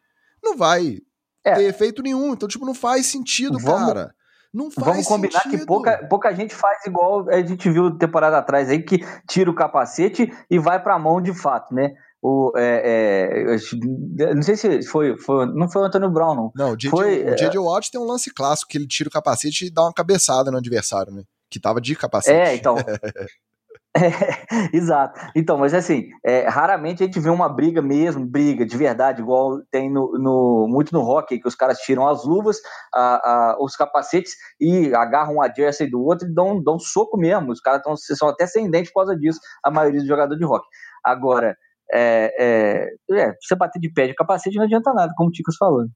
[0.42, 1.00] não vai
[1.44, 1.54] é.
[1.54, 2.32] ter efeito nenhum.
[2.32, 4.14] Então, tipo, não faz sentido, vamos, cara.
[4.52, 5.60] Não faz Vamos combinar sentido.
[5.60, 9.54] que pouca, pouca gente faz igual a gente viu temporada atrás aí, que tira o
[9.54, 11.92] capacete e vai pra mão de fato, né?
[12.26, 15.44] O, é, é, não sei se foi, foi.
[15.44, 16.52] Não foi o Antônio Brown, não.
[16.56, 17.54] Não, o J.J.
[17.54, 17.60] É...
[17.60, 20.56] Watt tem um lance clássico que ele tira o capacete e dá uma cabeçada no
[20.56, 21.22] adversário, né?
[21.50, 22.34] Que tava de capacete.
[22.34, 22.76] É, então.
[23.96, 25.20] É, exato.
[25.36, 29.60] Então, mas assim, é, raramente a gente vê uma briga mesmo, briga de verdade, igual
[29.70, 32.56] tem no, no muito no hockey, que os caras tiram as luvas,
[32.92, 37.52] a, a, os capacetes e agarram a jersey do outro e dão, dão soco mesmo.
[37.52, 40.44] Os caras tão, são até sem dente por causa disso, a maioria dos jogadores de
[40.44, 40.66] hockey.
[41.04, 41.56] Agora,
[41.92, 45.56] é, é, é, você bater de pé de capacete não adianta nada, como o Ticos
[45.56, 45.86] falou.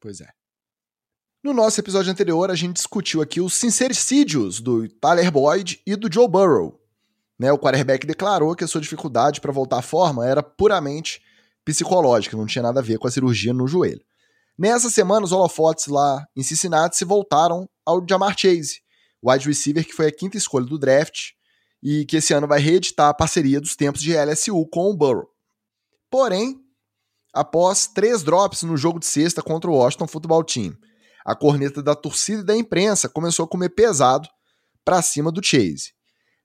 [0.00, 0.28] Pois é.
[1.42, 6.12] No nosso episódio anterior, a gente discutiu aqui os sincericídios do Tyler Boyd e do
[6.12, 6.78] Joe Burrow.
[7.38, 11.22] Né, o quarterback declarou que a sua dificuldade para voltar à forma era puramente
[11.64, 14.04] psicológica, não tinha nada a ver com a cirurgia no joelho.
[14.58, 18.82] Nessa semana, os holofotes lá em Cincinnati se voltaram ao Jamar Chase,
[19.24, 21.30] wide receiver que foi a quinta escolha do draft
[21.82, 25.28] e que esse ano vai reeditar a parceria dos tempos de LSU com o Burrow.
[26.10, 26.60] Porém,
[27.32, 30.76] após três drops no jogo de sexta contra o Washington Football Team,
[31.24, 34.28] a corneta da torcida e da imprensa começou a comer pesado
[34.84, 35.92] para cima do Chase.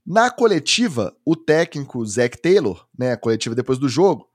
[0.05, 4.29] Na coletiva, o técnico Zach Taylor, né, a coletiva depois do jogo,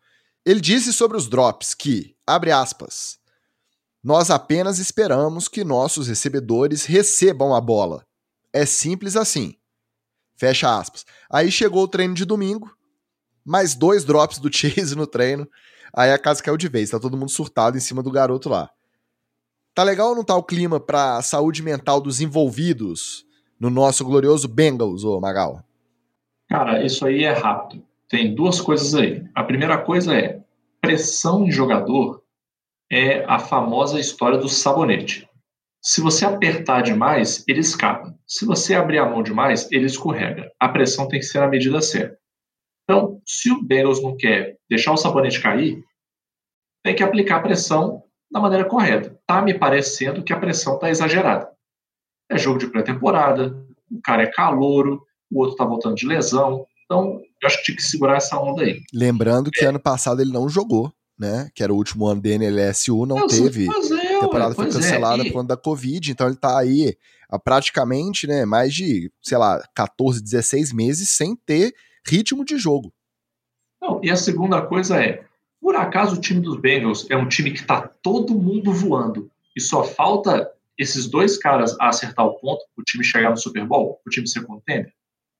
[0.44, 3.18] ele disse sobre os drops que, abre aspas,
[4.02, 8.04] nós apenas esperamos que nossos recebedores recebam a bola.
[8.52, 9.59] É simples assim.
[10.40, 11.04] Fecha aspas.
[11.30, 12.74] Aí chegou o treino de domingo,
[13.44, 15.46] mais dois drops do Chase no treino.
[15.94, 18.70] Aí a casa caiu de vez, tá todo mundo surtado em cima do garoto lá.
[19.74, 23.26] Tá legal ou não tá o clima pra saúde mental dos envolvidos
[23.60, 25.62] no nosso glorioso Bengals, ô Magal?
[26.48, 27.84] Cara, isso aí é rápido.
[28.08, 29.22] Tem duas coisas aí.
[29.34, 30.40] A primeira coisa é
[30.80, 32.22] pressão em jogador
[32.90, 35.28] é a famosa história do sabonete.
[35.82, 38.14] Se você apertar demais, ele escapa.
[38.26, 40.50] Se você abrir a mão demais, ele escorrega.
[40.60, 42.18] A pressão tem que ser na medida certa.
[42.84, 45.82] Então, se o Bengals não quer deixar o sabonete cair,
[46.84, 49.18] tem que aplicar a pressão da maneira correta.
[49.26, 51.50] Tá me parecendo que a pressão tá exagerada.
[52.30, 53.56] É jogo de pré-temporada,
[53.90, 56.66] o cara é calouro, o outro tá voltando de lesão.
[56.84, 58.80] Então, eu acho que tinha que segurar essa onda aí.
[58.92, 59.68] Lembrando que é.
[59.68, 61.48] ano passado ele não jogou, né?
[61.54, 63.66] Que era o último ano dele LSU, não teve.
[63.66, 63.68] É,
[64.20, 65.26] a temporada foi cancelada é.
[65.26, 66.96] por conta da Covid, então ele tá aí
[67.28, 71.74] há praticamente, né, mais de, sei lá, 14, 16 meses sem ter
[72.06, 72.92] ritmo de jogo.
[73.80, 75.24] Não, e a segunda coisa é,
[75.60, 79.60] por acaso o time dos Bengals é um time que está todo mundo voando e
[79.60, 84.00] só falta esses dois caras a acertar o ponto o time chegar no Super Bowl,
[84.06, 84.92] o time ser contender?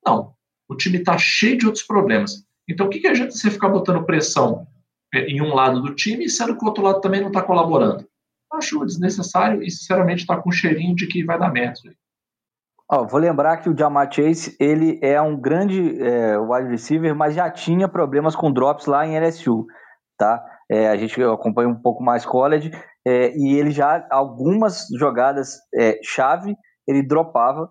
[0.05, 0.35] Não.
[0.69, 2.45] O time está cheio de outros problemas.
[2.69, 4.67] Então, o que, que adianta você ficar botando pressão
[5.13, 8.07] é, em um lado do time, sendo que o outro lado também não está colaborando?
[8.53, 11.79] Acho desnecessário e, sinceramente, está com um cheirinho de que vai dar merda.
[13.09, 17.49] Vou lembrar que o Jamar Chase ele é um grande é, wide receiver, mas já
[17.49, 19.65] tinha problemas com drops lá em LSU
[20.21, 20.45] tá?
[20.71, 22.71] É, a gente acompanha um pouco mais college
[23.07, 26.55] é, e ele já algumas jogadas é, chave
[26.87, 27.71] ele dropava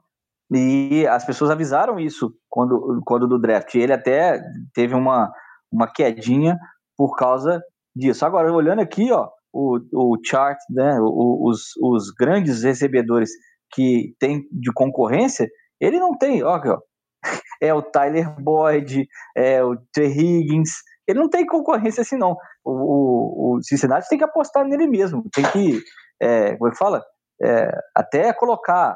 [0.51, 3.75] e as pessoas avisaram isso quando quando do draft.
[3.75, 4.41] Ele até
[4.73, 5.31] teve uma
[5.71, 6.57] uma quedinha
[6.97, 7.61] por causa
[7.95, 8.25] disso.
[8.25, 13.29] Agora olhando aqui, ó, o, o chart, né, os, os grandes recebedores
[13.71, 15.47] que tem de concorrência,
[15.79, 16.79] ele não tem, ó, ó
[17.61, 20.69] é o Tyler Boyd, é o Trey Higgins,
[21.07, 22.35] ele não tem concorrência assim, não.
[22.63, 25.81] O, o, o Cincinnati tem que apostar nele mesmo, tem que,
[26.21, 27.03] é, como é que fala?
[27.41, 28.95] É, até colocar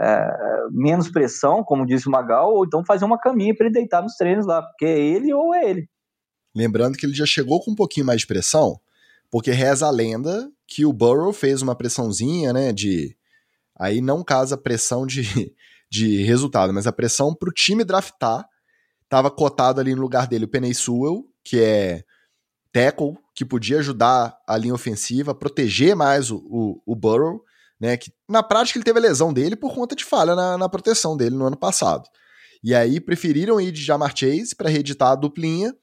[0.00, 0.28] é,
[0.70, 4.14] menos pressão, como disse o Magal, ou então fazer uma caminha para ele deitar nos
[4.14, 5.88] treinos lá, porque é ele ou é ele.
[6.54, 8.76] Lembrando que ele já chegou com um pouquinho mais de pressão,
[9.30, 13.16] Porque reza a lenda que o Burrow fez uma pressãozinha, né, de...
[13.78, 15.22] Aí não casa pressão de,
[15.90, 18.46] de resultado, mas a pressão pro time draftar.
[19.08, 22.04] Tava cotado ali no lugar dele o Penny Sewell, que é
[22.72, 27.42] tackle, que podia ajudar a linha ofensiva, proteger mais o, o, o Burrow,
[27.80, 30.68] né, que na prática ele teve a lesão dele por conta de falha na, na
[30.68, 32.08] proteção dele no ano passado.
[32.62, 35.74] E aí preferiram ir de Jamar Chase para reeditar a duplinha,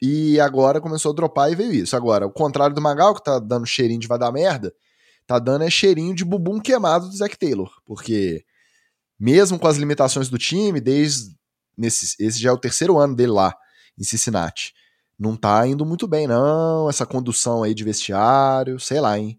[0.00, 1.94] e agora começou a dropar e veio isso.
[1.94, 4.74] Agora, o contrário do Magal, que tá dando cheirinho de vai dar merda,
[5.26, 7.70] tá dando é cheirinho de bubum queimado do Zac Taylor.
[7.84, 8.44] Porque,
[9.18, 11.38] mesmo com as limitações do time, desde.
[11.76, 13.54] Nesse, esse já é o terceiro ano dele lá,
[13.98, 14.74] em Cincinnati.
[15.18, 16.90] Não tá indo muito bem, não.
[16.90, 19.38] Essa condução aí de vestiário, sei lá, hein?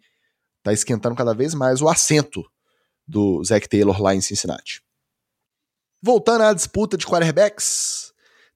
[0.64, 2.44] Tá esquentando cada vez mais o assento
[3.08, 4.82] do Zac Taylor lá em Cincinnati.
[6.02, 8.11] Voltando à disputa de quarterbacks,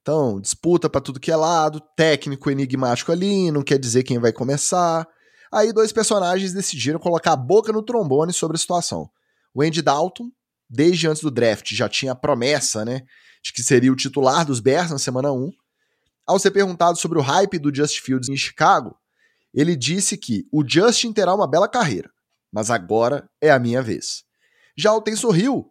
[0.06, 4.32] então, disputa para tudo que é lado, técnico enigmático ali, não quer dizer quem vai
[4.32, 5.04] começar.
[5.52, 9.10] Aí dois personagens decidiram colocar a boca no trombone sobre a situação.
[9.52, 10.30] O Andy Dalton,
[10.70, 13.00] desde antes do draft, já tinha a promessa, né,
[13.42, 15.50] de que seria o titular dos Bears na semana 1.
[16.24, 18.96] Ao ser perguntado sobre o hype do Justin Fields em Chicago,
[19.52, 22.12] ele disse que o Justin terá uma bela carreira,
[22.52, 24.22] mas agora é a minha vez.
[24.78, 25.68] Já o Tem sorriu,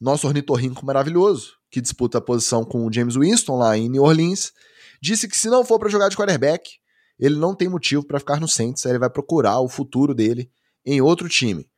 [0.00, 4.52] nosso ornitorrinco maravilhoso, que disputa a posição com o James Winston lá em New Orleans,
[5.00, 6.70] disse que se não for para jogar de quarterback,
[7.18, 10.50] ele não tem motivo para ficar no Saints, ele vai procurar o futuro dele
[10.84, 11.68] em outro time.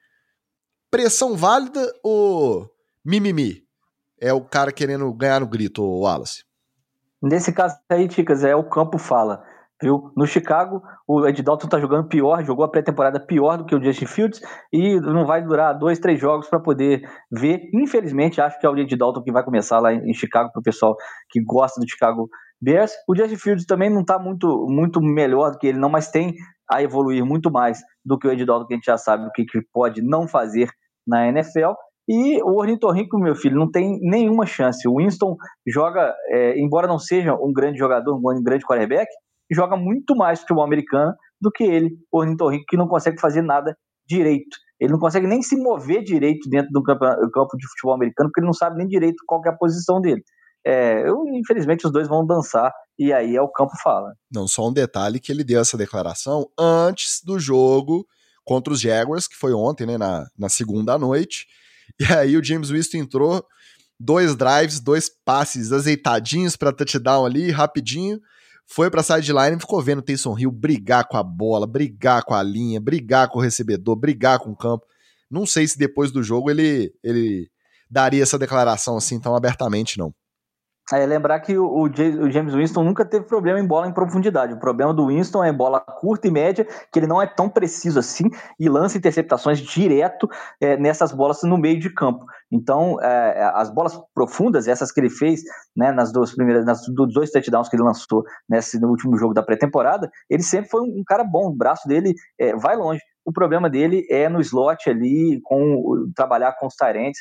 [0.91, 2.69] Pressão válida ou
[3.05, 3.63] mimimi?
[4.21, 6.45] É o cara querendo ganhar no grito, Wallace?
[7.23, 9.45] Nesse caso aí, Ticas, é o campo fala
[9.81, 10.11] viu?
[10.17, 13.83] No Chicago, o Ed Dalton tá jogando pior, jogou a pré-temporada pior do que o
[13.83, 14.41] Justin Fields
[14.73, 17.69] e não vai durar dois, três jogos para poder ver.
[17.73, 20.63] Infelizmente, acho que é o Ed Dalton que vai começar lá em Chicago para o
[20.63, 20.97] pessoal
[21.31, 22.29] que gosta do Chicago
[22.61, 22.93] Bears.
[23.09, 26.35] O Justin Fields também não tá muito, muito melhor do que ele, não, mas tem
[26.71, 29.31] a evoluir muito mais do que o Ed Dalton, que a gente já sabe o
[29.31, 30.69] que, que pode não fazer
[31.07, 31.73] na NFL.
[32.09, 34.89] E o Ornitorrinco, meu filho, não tem nenhuma chance.
[34.89, 39.07] O Winston joga, é, embora não seja um grande jogador, um grande quarterback,
[39.55, 43.77] joga muito mais futebol americano do que ele, o ornitorrinco, que não consegue fazer nada
[44.07, 44.57] direito.
[44.81, 48.47] Ele não consegue nem se mover direito dentro do campo, de futebol americano, porque ele
[48.47, 50.23] não sabe nem direito qual é a posição dele.
[50.65, 54.13] É, eu, infelizmente, os dois vão dançar e aí é o campo fala.
[54.33, 58.07] Não, só um detalhe que ele deu essa declaração antes do jogo
[58.45, 61.47] contra os Jaguars, que foi ontem, né, na, na segunda noite.
[61.99, 63.45] E aí o James Winston entrou,
[63.99, 68.21] dois drives, dois passes azeitadinhos para touchdown ali, rapidinho
[68.71, 72.35] foi pra sideline e ficou vendo o Taysom Hill brigar com a bola, brigar com
[72.35, 74.85] a linha, brigar com o recebedor, brigar com o campo.
[75.31, 77.51] Não sei se depois do jogo ele, ele
[77.91, 80.15] daria essa declaração assim tão abertamente, não.
[80.93, 81.91] É, lembrar que o, o,
[82.31, 84.55] James Winston nunca teve problema em bola em profundidade.
[84.55, 87.99] O problema do Winston é bola curta e média, que ele não é tão preciso
[87.99, 88.25] assim
[88.59, 90.29] e lança interceptações direto
[90.61, 92.25] é, nessas bolas no meio de campo.
[92.51, 95.43] Então, é, as bolas profundas, essas que ele fez
[95.77, 99.35] né, nas duas primeiras, nas dos dois touchdowns que ele lançou nesse, no último jogo
[99.35, 101.49] da pré-temporada, ele sempre foi um, cara bom.
[101.49, 102.15] O braço dele
[102.57, 103.01] vai longe.
[103.25, 107.21] O problema dele é no slot ali, com trabalhar com os tarentes.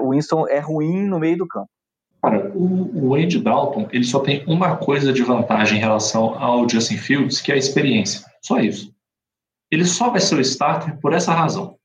[0.00, 1.68] O Winston é ruim no meio do campo.
[2.22, 6.68] Cara, o, o Andy Dalton ele só tem uma coisa de vantagem em relação ao
[6.68, 8.24] Justin Fields, que é a experiência.
[8.40, 8.94] Só isso.
[9.70, 11.76] Ele só vai ser o starter por essa razão.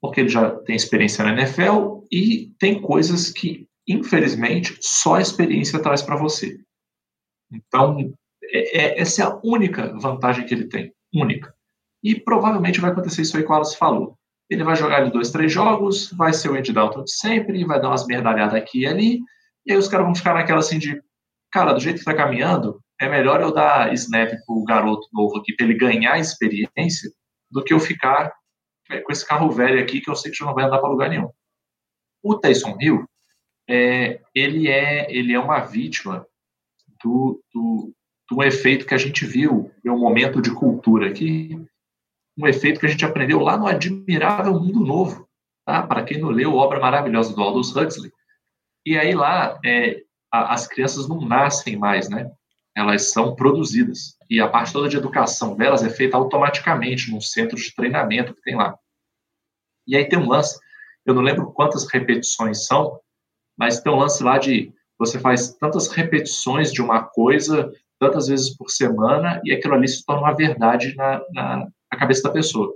[0.00, 5.80] Porque ele já tem experiência na NFL e tem coisas que, infelizmente, só a experiência
[5.80, 6.60] traz para você.
[7.50, 8.14] Então,
[8.44, 10.92] é, é, essa é a única vantagem que ele tem.
[11.12, 11.52] Única.
[12.02, 14.16] E provavelmente vai acontecer isso aí que o Alice falou.
[14.48, 17.80] Ele vai jogar de dois, três jogos, vai ser o Andy Dalton de sempre, vai
[17.80, 19.20] dar umas merdalhadas aqui e ali,
[19.66, 21.00] e aí os caras vão ficar naquela assim de,
[21.50, 25.54] cara, do jeito que tá caminhando, é melhor eu dar snap pro garoto novo aqui
[25.54, 27.10] para ele ganhar experiência
[27.50, 28.32] do que eu ficar
[28.90, 30.88] é, com esse carro velho aqui que eu sei que já não vai andar para
[30.88, 31.30] lugar nenhum.
[32.22, 33.04] O Tyson Hill,
[33.68, 36.26] é, ele, é, ele é uma vítima
[37.02, 37.92] do, do,
[38.30, 41.60] do efeito que a gente viu em um momento de cultura aqui,
[42.38, 45.28] um efeito que a gente aprendeu lá no Admirável Mundo Novo.
[45.64, 45.86] Tá?
[45.86, 48.12] Para quem não leu, obra maravilhosa do Aldous Huxley,
[48.84, 50.02] e aí lá, é,
[50.32, 52.30] a, as crianças não nascem mais, né?
[52.74, 54.16] Elas são produzidas.
[54.30, 58.42] E a parte toda de educação delas é feita automaticamente num centro de treinamento que
[58.42, 58.76] tem lá.
[59.86, 60.58] E aí tem um lance,
[61.04, 62.98] eu não lembro quantas repetições são,
[63.58, 68.56] mas tem um lance lá de você faz tantas repetições de uma coisa, tantas vezes
[68.56, 71.56] por semana, e aquilo ali se torna uma verdade na, na,
[71.92, 72.72] na cabeça da pessoa.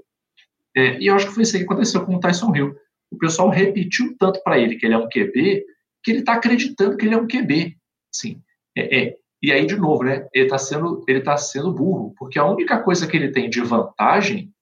[0.77, 2.77] É, e eu acho que foi isso que aconteceu com o Tyson Hill.
[3.11, 5.65] O pessoal repetiu tanto para ele que ele é um QB,
[6.07, 7.77] que ele está acreditando que ele é um QB.
[8.13, 8.41] Sim,
[8.79, 12.39] é, é, E aí, de novo, né, ele está sendo, ele tá sendo burro, porque
[12.39, 14.53] a única coisa que ele tem de vantagem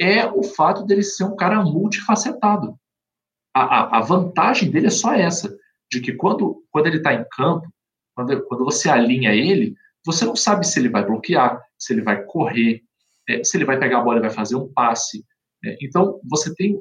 [0.00, 2.74] é o fato dele ser um cara multifacetado.
[3.54, 5.54] A, a, a vantagem dele é só essa,
[5.92, 7.68] de que quando, quando ele está em campo,
[8.14, 9.76] quando, quando você alinha ele,
[10.06, 12.82] você não sabe se ele vai bloquear, se ele vai correr,
[13.28, 15.22] é, se ele vai pegar a bola e vai fazer um passe.
[15.64, 16.78] É, então, você tem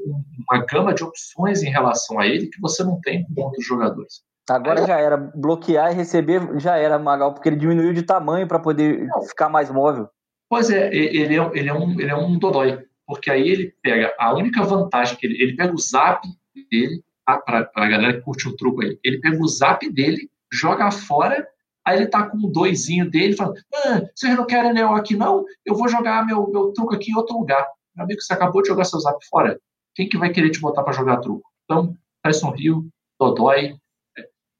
[0.49, 4.21] uma gama de opções em relação a ele que você não tem com outros jogadores.
[4.49, 5.15] Agora já era.
[5.15, 9.21] Bloquear e receber já era, Magal, porque ele diminuiu de tamanho para poder não.
[9.23, 10.09] ficar mais móvel.
[10.49, 12.79] Pois é, ele é, ele é, um, ele é um dodói.
[13.07, 15.41] Porque aí ele pega a única vantagem que ele.
[15.41, 16.27] Ele pega o zap
[16.69, 17.38] dele, tá?
[17.38, 18.99] para a galera que curte o truco aí.
[19.03, 21.47] Ele pega o zap dele, joga fora
[21.86, 25.43] Aí ele tá com o doisinho dele, falando: ah, vocês não querem anel aqui, não?
[25.65, 27.65] Eu vou jogar meu, meu truco aqui em outro lugar.
[27.96, 29.60] Meu amigo, você acabou de jogar seu zap fora.
[29.96, 31.48] Quem que vai querer te botar para jogar truco?
[31.64, 32.89] Então, Tyson Rio,
[33.20, 33.76] Dodói.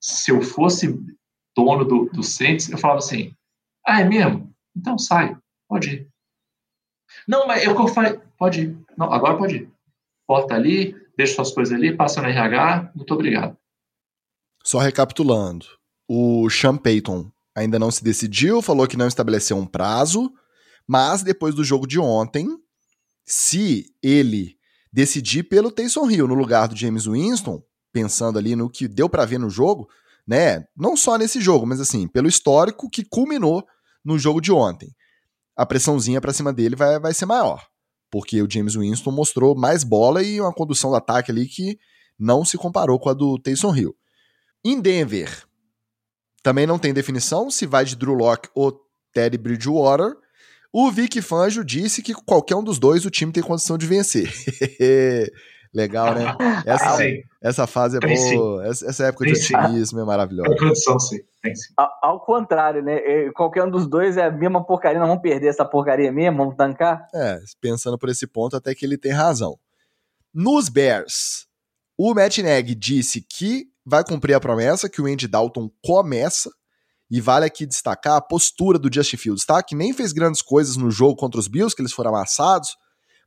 [0.02, 0.94] Se eu fosse
[1.56, 3.34] dono do, do Saints, eu falava assim:
[3.86, 4.54] ah, é mesmo?
[4.76, 6.10] Então sai, pode ir.
[7.28, 8.78] Não, mas é o que eu falei: pode ir.
[8.98, 9.72] Não, agora pode ir.
[10.28, 13.58] Porta ali, deixa suas coisas ali, passa no RH, muito obrigado.
[14.64, 15.66] Só recapitulando
[16.08, 20.32] o Sean Payton ainda não se decidiu, falou que não estabeleceu um prazo,
[20.88, 22.48] mas depois do jogo de ontem,
[23.26, 24.57] se ele
[24.91, 27.61] decidir pelo Taysom Hill no lugar do James Winston,
[27.91, 29.88] pensando ali no que deu para ver no jogo,
[30.28, 30.65] né?
[30.76, 33.65] Não só nesse jogo, mas assim, pelo histórico que culminou
[34.03, 34.93] no jogo de ontem.
[35.55, 37.65] A pressãozinha para cima dele vai, vai ser maior,
[38.09, 41.78] porque o James Winston mostrou mais bola e uma condução do ataque ali que
[42.17, 43.95] não se comparou com a do Taysom Hill.
[44.63, 45.45] Em Denver,
[46.43, 48.80] também não tem definição se vai de Drew Locke ou
[49.13, 50.13] Teddy Bridgewater.
[50.74, 54.28] O Vic Fangio disse que qualquer um dos dois o time tem condição de vencer.
[55.71, 56.36] Legal, né?
[56.65, 56.97] Essa,
[57.41, 58.65] essa fase é tem boa.
[58.65, 60.03] Essa, essa, época tem de otimismo sim.
[60.03, 60.49] é maravilhosa.
[60.49, 61.17] Tem condição, sim.
[61.41, 61.74] Tem sim.
[61.76, 62.99] Ao, ao, contrário, né?
[63.36, 64.99] Qualquer um dos dois é a mesma porcaria.
[64.99, 66.38] Não vamos perder essa porcaria mesmo?
[66.38, 67.07] Vamos tancar?
[67.13, 69.57] É, pensando por esse ponto, até que ele tem razão.
[70.34, 71.47] Nos Bears,
[71.97, 76.51] o Matt Neg disse que vai cumprir a promessa que o Andy Dalton começa.
[77.14, 79.61] E vale aqui destacar a postura do Justin Fields, tá?
[79.61, 82.76] Que nem fez grandes coisas no jogo contra os Bills, que eles foram amassados,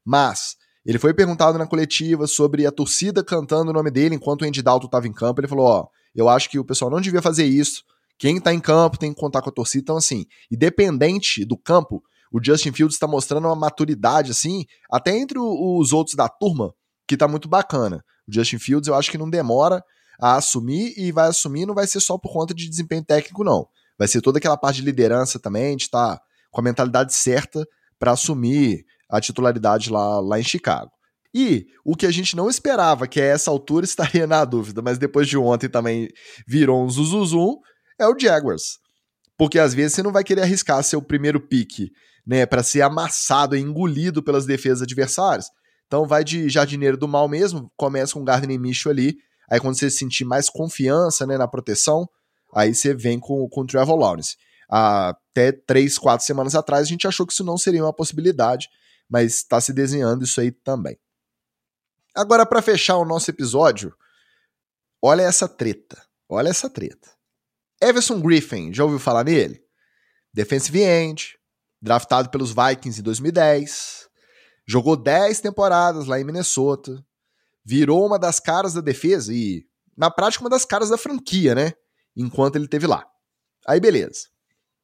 [0.05, 4.45] mas ele foi perguntado na coletiva sobre a torcida cantando o nome dele enquanto o
[4.45, 5.41] Andy Dalton estava em campo.
[5.41, 7.85] Ele falou: Ó, eu acho que o pessoal não devia fazer isso.
[8.19, 9.83] Quem tá em campo tem que contar com a torcida.
[9.83, 15.39] Então, assim, independente do campo, o Justin Fields está mostrando uma maturidade, assim, até entre
[15.39, 16.75] os outros da turma,
[17.07, 18.05] que tá muito bacana.
[18.27, 19.81] O Justin Fields, eu acho que não demora
[20.21, 23.69] a assumir e vai assumir, não vai ser só por conta de desempenho técnico, não.
[23.99, 27.67] Vai ser toda aquela parte de liderança também, de estar tá com a mentalidade certa
[27.99, 30.91] para assumir a titularidade lá, lá em Chicago.
[31.35, 34.99] E o que a gente não esperava, que a essa altura estaria na dúvida, mas
[34.99, 36.09] depois de ontem também
[36.47, 37.57] virou um zuzuzum,
[37.99, 38.79] é o Jaguars.
[39.37, 41.91] Porque às vezes você não vai querer arriscar seu primeiro pique,
[42.27, 45.49] né, para ser amassado e engolido pelas defesas adversárias.
[45.87, 49.17] Então vai de jardineiro do mal mesmo, começa com Gardner Micho ali,
[49.51, 52.09] Aí quando você sentir mais confiança né, na proteção,
[52.55, 54.37] aí você vem com, com o Trevor Lawrence.
[54.69, 58.69] Até três, quatro semanas atrás a gente achou que isso não seria uma possibilidade,
[59.09, 60.99] mas está se desenhando isso aí também.
[62.15, 63.95] Agora, para fechar o nosso episódio,
[65.03, 66.03] olha essa treta.
[66.29, 67.11] Olha essa treta.
[67.81, 69.63] Everson Griffin, já ouviu falar nele?
[70.33, 71.39] Defensive end,
[71.81, 74.09] draftado pelos Vikings em 2010,
[74.67, 77.05] jogou 10 temporadas lá em Minnesota,
[77.67, 79.67] virou uma das caras da defesa e,
[79.99, 81.73] na prática, uma das caras da franquia, né?
[82.17, 83.05] Enquanto ele teve lá.
[83.67, 84.29] Aí, beleza.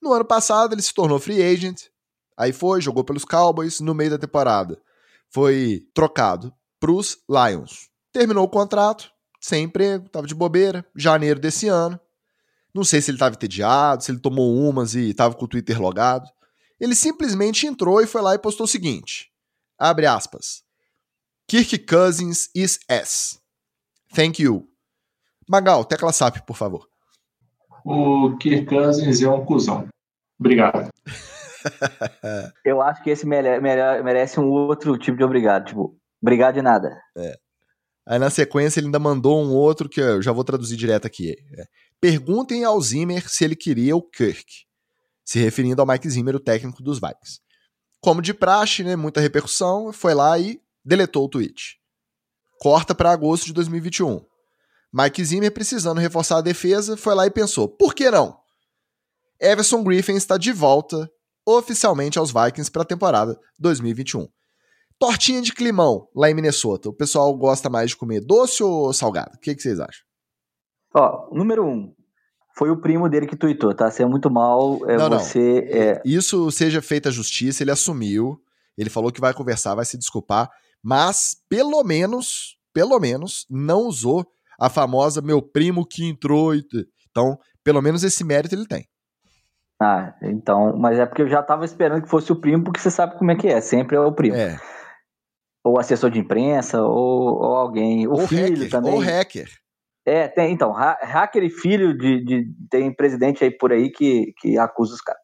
[0.03, 1.83] No ano passado, ele se tornou free agent.
[2.37, 3.79] Aí foi, jogou pelos Cowboys.
[3.79, 4.83] No meio da temporada,
[5.31, 7.89] foi trocado pros Lions.
[8.13, 10.85] Terminou o contrato, sem emprego, tava de bobeira.
[10.97, 12.01] Janeiro desse ano.
[12.75, 15.81] Não sei se ele tava entediado, se ele tomou umas e tava com o Twitter
[15.81, 16.29] logado.
[16.81, 19.31] Ele simplesmente entrou e foi lá e postou o seguinte:
[19.79, 20.65] abre aspas.
[21.53, 23.39] Kirk Cousins is S.
[24.15, 24.71] Thank you.
[25.47, 26.89] Magal, tecla SAP, por favor.
[27.85, 29.87] O Kirk Cousins é um cuzão.
[30.41, 30.89] Obrigado.
[32.65, 35.67] Eu acho que esse merece um outro tipo de obrigado.
[35.67, 36.99] Tipo, obrigado de nada.
[37.19, 37.37] É.
[38.07, 41.37] Aí na sequência ele ainda mandou um outro que eu já vou traduzir direto aqui.
[41.59, 41.67] É.
[42.01, 44.65] Perguntem ao Zimmer se ele queria o Kirk.
[45.23, 47.41] Se referindo ao Mike Zimmer, o técnico dos Vikings.
[48.01, 51.79] Como de praxe, né, muita repercussão, foi lá e deletou o tweet.
[52.59, 54.25] Corta para agosto de 2021.
[54.93, 58.39] Mike Zimmer, precisando reforçar a defesa, foi lá e pensou: por que não?
[59.41, 61.11] Everson Griffin está de volta
[61.45, 64.29] oficialmente aos Vikings para a temporada 2021.
[64.99, 66.89] Tortinha de climão lá em Minnesota.
[66.89, 69.33] O pessoal gosta mais de comer doce ou salgado?
[69.35, 70.05] O que, que vocês acham?
[70.95, 71.93] Ó, número um.
[72.57, 73.91] Foi o primo dele que tweetou, tá?
[73.91, 75.39] Você é muito mal, é não, você...
[75.41, 75.81] Não.
[75.81, 76.03] É...
[76.05, 78.39] Isso seja feita justiça, ele assumiu,
[78.77, 80.51] ele falou que vai conversar, vai se desculpar,
[80.83, 84.27] mas pelo menos, pelo menos, não usou
[84.59, 86.55] a famosa meu primo que entrou.
[86.55, 88.87] Então, pelo menos esse mérito ele tem.
[89.81, 92.91] Ah, então, mas é porque eu já tava esperando que fosse o primo, porque você
[92.91, 94.37] sabe como é que é, sempre é o primo.
[94.37, 94.57] É.
[95.65, 98.93] Ou assessor de imprensa, ou, ou alguém, o filho hacker, também.
[98.93, 99.49] Ou hacker.
[100.07, 104.33] É, tem, então, ha hacker e filho de, de, tem presidente aí por aí que,
[104.39, 105.23] que acusa os caras.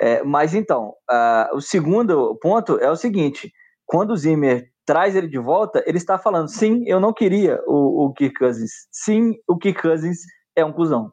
[0.00, 3.52] É, mas então, uh, o segundo ponto é o seguinte:
[3.86, 8.06] quando o Zimmer traz ele de volta, ele está falando, sim, eu não queria o,
[8.06, 8.70] o Kirk Cousins.
[8.90, 10.18] Sim, o Kirk Cousins
[10.56, 11.12] é um cuzão.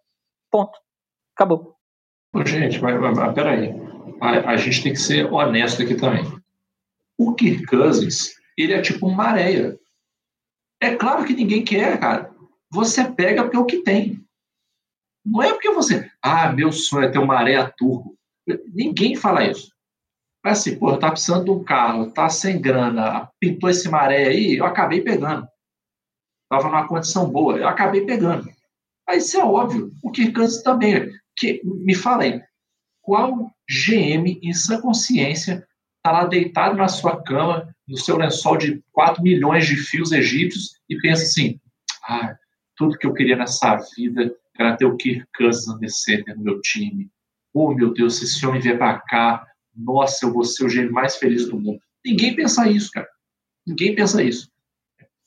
[0.51, 0.77] Ponto.
[1.35, 1.75] Acabou.
[2.45, 3.73] Gente, mas, mas, mas peraí.
[4.21, 6.23] A, a gente tem que ser honesto aqui também.
[7.17, 9.79] O Kirk Cousins, ele é tipo uma areia.
[10.81, 12.33] É claro que ninguém quer, cara.
[12.71, 14.23] Você pega porque é o que tem.
[15.25, 16.09] Não é porque você.
[16.21, 18.15] Ah, meu sonho é ter uma areia turbo.
[18.73, 19.71] Ninguém fala isso.
[20.43, 24.65] Assim, pô, tá precisando de um carro, tá sem grana, pintou esse maré aí, eu
[24.65, 25.47] acabei pegando.
[26.49, 28.49] Tava numa condição boa, eu acabei pegando.
[29.07, 29.91] Aí isso é óbvio.
[30.03, 31.09] O Kirkans também.
[31.37, 32.41] Que, me aí,
[33.01, 35.65] qual GM em sua consciência
[36.03, 40.73] tá lá deitado na sua cama, no seu lençol de 4 milhões de fios egípcios
[40.89, 41.59] e pensa assim,
[42.07, 42.35] ah,
[42.75, 47.09] tudo que eu queria nessa vida era ter o Kirk Cousins no meu time.
[47.53, 49.45] Oh, meu Deus, se esse homem vier para cá,
[49.75, 51.79] nossa, eu vou ser o gênio mais feliz do mundo.
[52.05, 53.07] Ninguém pensa isso, cara.
[53.65, 54.49] Ninguém pensa isso.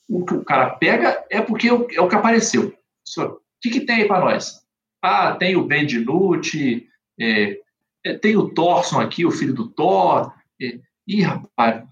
[0.08, 2.74] O que o cara pega é porque é o que apareceu.
[3.18, 4.62] O que, que tem aí para nós?
[5.00, 6.86] Ah, tem o Ben DiNucci,
[7.18, 7.60] é,
[8.04, 10.32] é, tem o Thorson aqui, o filho do Thor.
[10.60, 11.88] É, ih, rapaz, não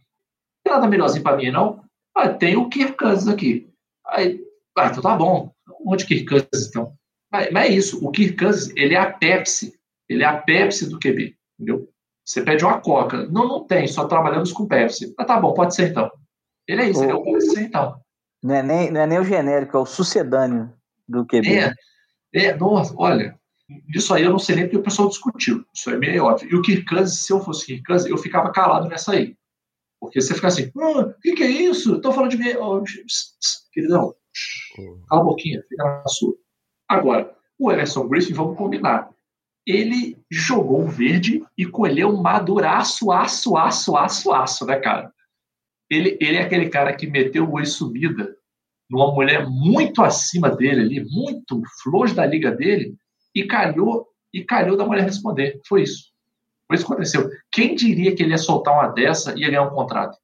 [0.65, 1.85] tem nada melhorzinho para mim, não?
[2.15, 3.69] Ah, tem o Kirk Cousins aqui.
[4.07, 4.41] Aí,
[4.77, 5.53] ah, então tá bom.
[5.85, 6.93] Onde Kirk Cousins, então?
[7.31, 8.05] Mas, mas é isso.
[8.05, 9.75] O Kirk Cousins, ele é a Pepsi.
[10.09, 11.89] Ele é a Pepsi do QB, entendeu?
[12.31, 13.26] Você pede uma Coca.
[13.26, 15.12] Não, não tem, só trabalhamos com Pepsi.
[15.18, 16.09] Ah, tá bom, pode ser então.
[16.68, 17.03] Ele é isso, o...
[17.03, 18.01] ele é o pode ser então.
[18.41, 20.72] Não é, nem, não é nem o genérico, é o sucedâneo
[21.09, 21.49] do QB.
[21.53, 21.74] É,
[22.33, 23.37] é nossa, olha,
[23.93, 25.64] isso aí eu não sei nem porque o pessoal discutiu.
[25.74, 26.49] Isso é meio óbvio.
[26.49, 29.37] E o Kirk Cousins, se eu fosse Kirk Cousins, eu ficava calado nessa aí.
[29.99, 31.97] Porque você fica assim, o ah, que, que, é isso?
[31.97, 32.55] Estou falando de mim.
[32.55, 32.81] Oh,
[33.72, 34.14] queridão,
[35.09, 36.35] cala a boquinha, fica na sua.
[36.89, 39.11] Agora, o Emerson Griffin, vamos combinar
[39.67, 45.13] ele jogou verde e colheu maduraço, aço, aço, aço, aço, né, cara?
[45.89, 48.37] Ele, ele é aquele cara que meteu o oi subida
[48.89, 52.95] numa mulher muito acima dele ali, muito flor da liga dele,
[53.35, 55.61] e calhou, e calhou da mulher responder.
[55.69, 56.11] Foi isso.
[56.67, 57.31] Foi isso que aconteceu.
[57.53, 60.17] Quem diria que ele ia soltar uma dessa e ia ganhar um contrato?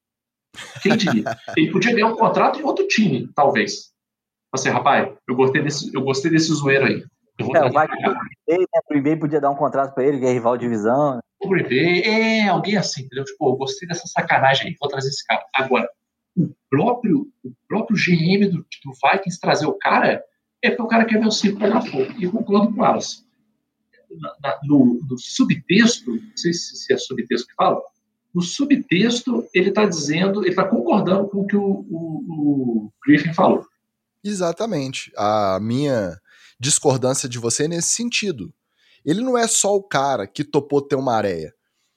[0.82, 1.24] Quem diria?
[1.56, 3.92] Ele podia ganhar um contrato em outro time, talvez.
[4.52, 7.04] Assim, rapaz, eu gostei desse, eu gostei desse zoeiro aí.
[7.38, 7.72] É, o
[8.46, 8.80] Green né?
[8.88, 11.16] Green Bay podia dar um contrato para ele, que é rival de divisão.
[11.16, 11.20] Né?
[11.40, 13.24] O Green Bay, é alguém assim, entendeu?
[13.24, 15.44] Tipo, eu gostei dessa sacanagem aí, vou trazer esse cara.
[15.54, 15.88] Agora,
[16.36, 20.22] o próprio, o próprio GM do, do Vikings trazer o cara
[20.62, 22.12] é porque o cara quer ver o circo pegar fogo.
[22.18, 23.24] E concordo com elas.
[24.64, 27.80] no, no, subtexto, não sei se é subtexto que fala,
[28.34, 33.32] no subtexto ele está dizendo, ele está concordando com o que o, o, o Griffin
[33.32, 33.66] falou.
[34.22, 35.12] Exatamente.
[35.16, 36.18] A minha
[36.58, 38.52] discordância de você nesse sentido.
[39.04, 41.54] Ele não é só o cara que topou ter uma areia.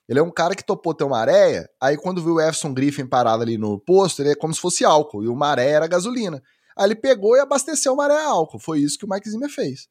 [0.07, 3.05] Ele é um cara que topou ter uma areia, aí quando viu o Everson Griffin
[3.05, 6.41] parado ali no posto, ele é como se fosse álcool, e o maré era gasolina.
[6.76, 8.58] Aí ele pegou e abasteceu o maré a álcool.
[8.58, 9.88] Foi isso que o Mike Zimmer fez.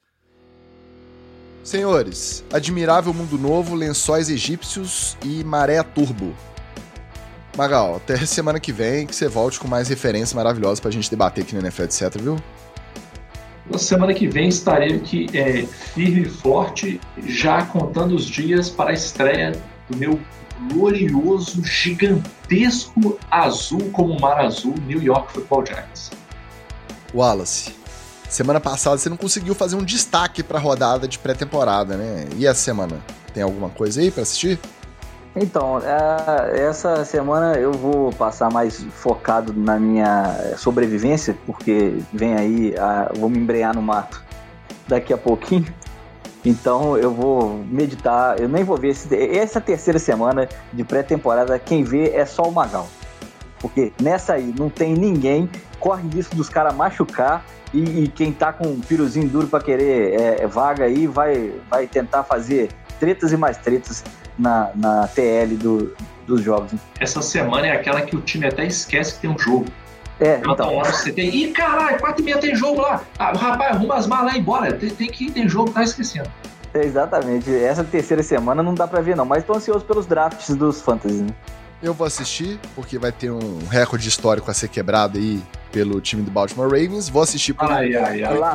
[1.62, 6.34] Senhores, admirável mundo novo, lençóis egípcios e maré turbo.
[7.56, 11.44] Magal, até semana que vem que você volte com mais referências maravilhosas pra gente debater
[11.44, 12.36] aqui no NFL, etc, viu?
[13.70, 18.90] Na semana que vem estarei aqui é, firme e forte, já contando os dias para
[18.90, 19.53] a estreia
[19.90, 20.19] do meu
[20.73, 26.11] glorioso, gigantesco azul como o mar azul New York Football Giants.
[27.15, 27.74] Wallace,
[28.28, 32.27] semana passada você não conseguiu fazer um destaque para a rodada de pré-temporada, né?
[32.36, 33.01] E essa semana?
[33.35, 34.59] Tem alguma coisa aí para assistir?
[35.36, 42.74] Então, é, essa semana eu vou passar mais focado na minha sobrevivência, porque vem aí,
[43.18, 44.24] vou me embrear no mato
[44.88, 45.72] daqui a pouquinho.
[46.44, 51.84] Então eu vou meditar, eu nem vou ver esse, essa terceira semana de pré-temporada, quem
[51.84, 52.88] vê é só o Magal.
[53.60, 55.50] Porque nessa aí não tem ninguém,
[55.80, 57.44] corre risco dos caras machucar
[57.74, 61.86] e, e, quem tá com um piruzinho duro para querer é, vaga aí vai, vai
[61.86, 64.05] tentar fazer tretas e mais tretas
[64.39, 65.94] na, na TL do,
[66.27, 66.73] dos jogos.
[67.01, 69.66] Essa semana é aquela que o time até esquece que tem um jogo.
[70.20, 70.52] É, então.
[70.52, 70.74] então.
[70.74, 71.28] hora você tem.
[71.28, 73.02] Ih, caralho, 4 e meia tem jogo lá.
[73.19, 74.73] Ah, rapaz, arruma as malas e embora.
[74.73, 76.31] Tem, tem que ir, tem jogo, tá esquecendo.
[76.74, 77.55] Exatamente.
[77.55, 79.24] Essa terceira semana não dá pra ver, não.
[79.24, 81.35] Mas tô ansioso pelos drafts dos Fantasy, né?
[81.80, 85.40] Eu vou assistir, porque vai ter um recorde histórico a ser quebrado aí
[85.70, 87.09] pelo time do Baltimore Ravens.
[87.09, 88.36] Vou assistir por Ai, ai, ai.
[88.36, 88.52] Lá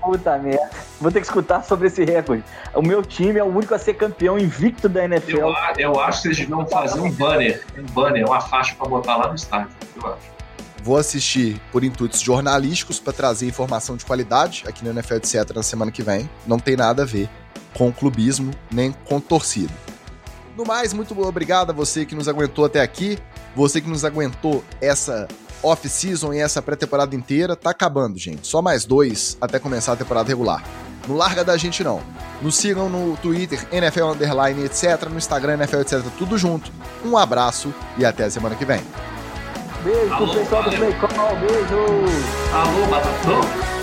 [0.00, 0.70] puta merda.
[1.00, 2.44] Vou ter que escutar sobre esse recorde.
[2.72, 5.38] O meu time é o único a ser campeão invicto da NFL.
[5.38, 9.16] Eu, eu acho que vocês deviam fazer um banner, um banner, uma faixa pra botar
[9.16, 9.70] lá no estádio.
[9.96, 10.40] Eu acho.
[10.82, 15.50] Vou assistir por intuitos jornalísticos para trazer informação de qualidade aqui no NFL etc.
[15.54, 16.30] na semana que vem.
[16.46, 17.28] Não tem nada a ver
[17.74, 19.72] com clubismo nem com torcida.
[20.56, 23.18] No mais, muito obrigado a você que nos aguentou até aqui,
[23.54, 25.26] você que nos aguentou essa
[25.62, 27.54] off-season e essa pré-temporada inteira.
[27.56, 28.46] Tá acabando, gente.
[28.46, 30.62] Só mais dois até começar a temporada regular.
[31.08, 32.00] Não larga da gente, não.
[32.42, 35.08] Nos sigam no Twitter, NFL Underline, etc.
[35.08, 36.02] No Instagram, NFL, etc.
[36.18, 36.70] Tudo junto.
[37.04, 38.80] Um abraço e até a semana que vem.
[39.82, 40.92] Beijo pro Alô, pessoal do valeu.
[40.92, 41.36] Play Call.
[41.36, 41.76] Beijo.
[42.52, 43.79] Alô, Batatão?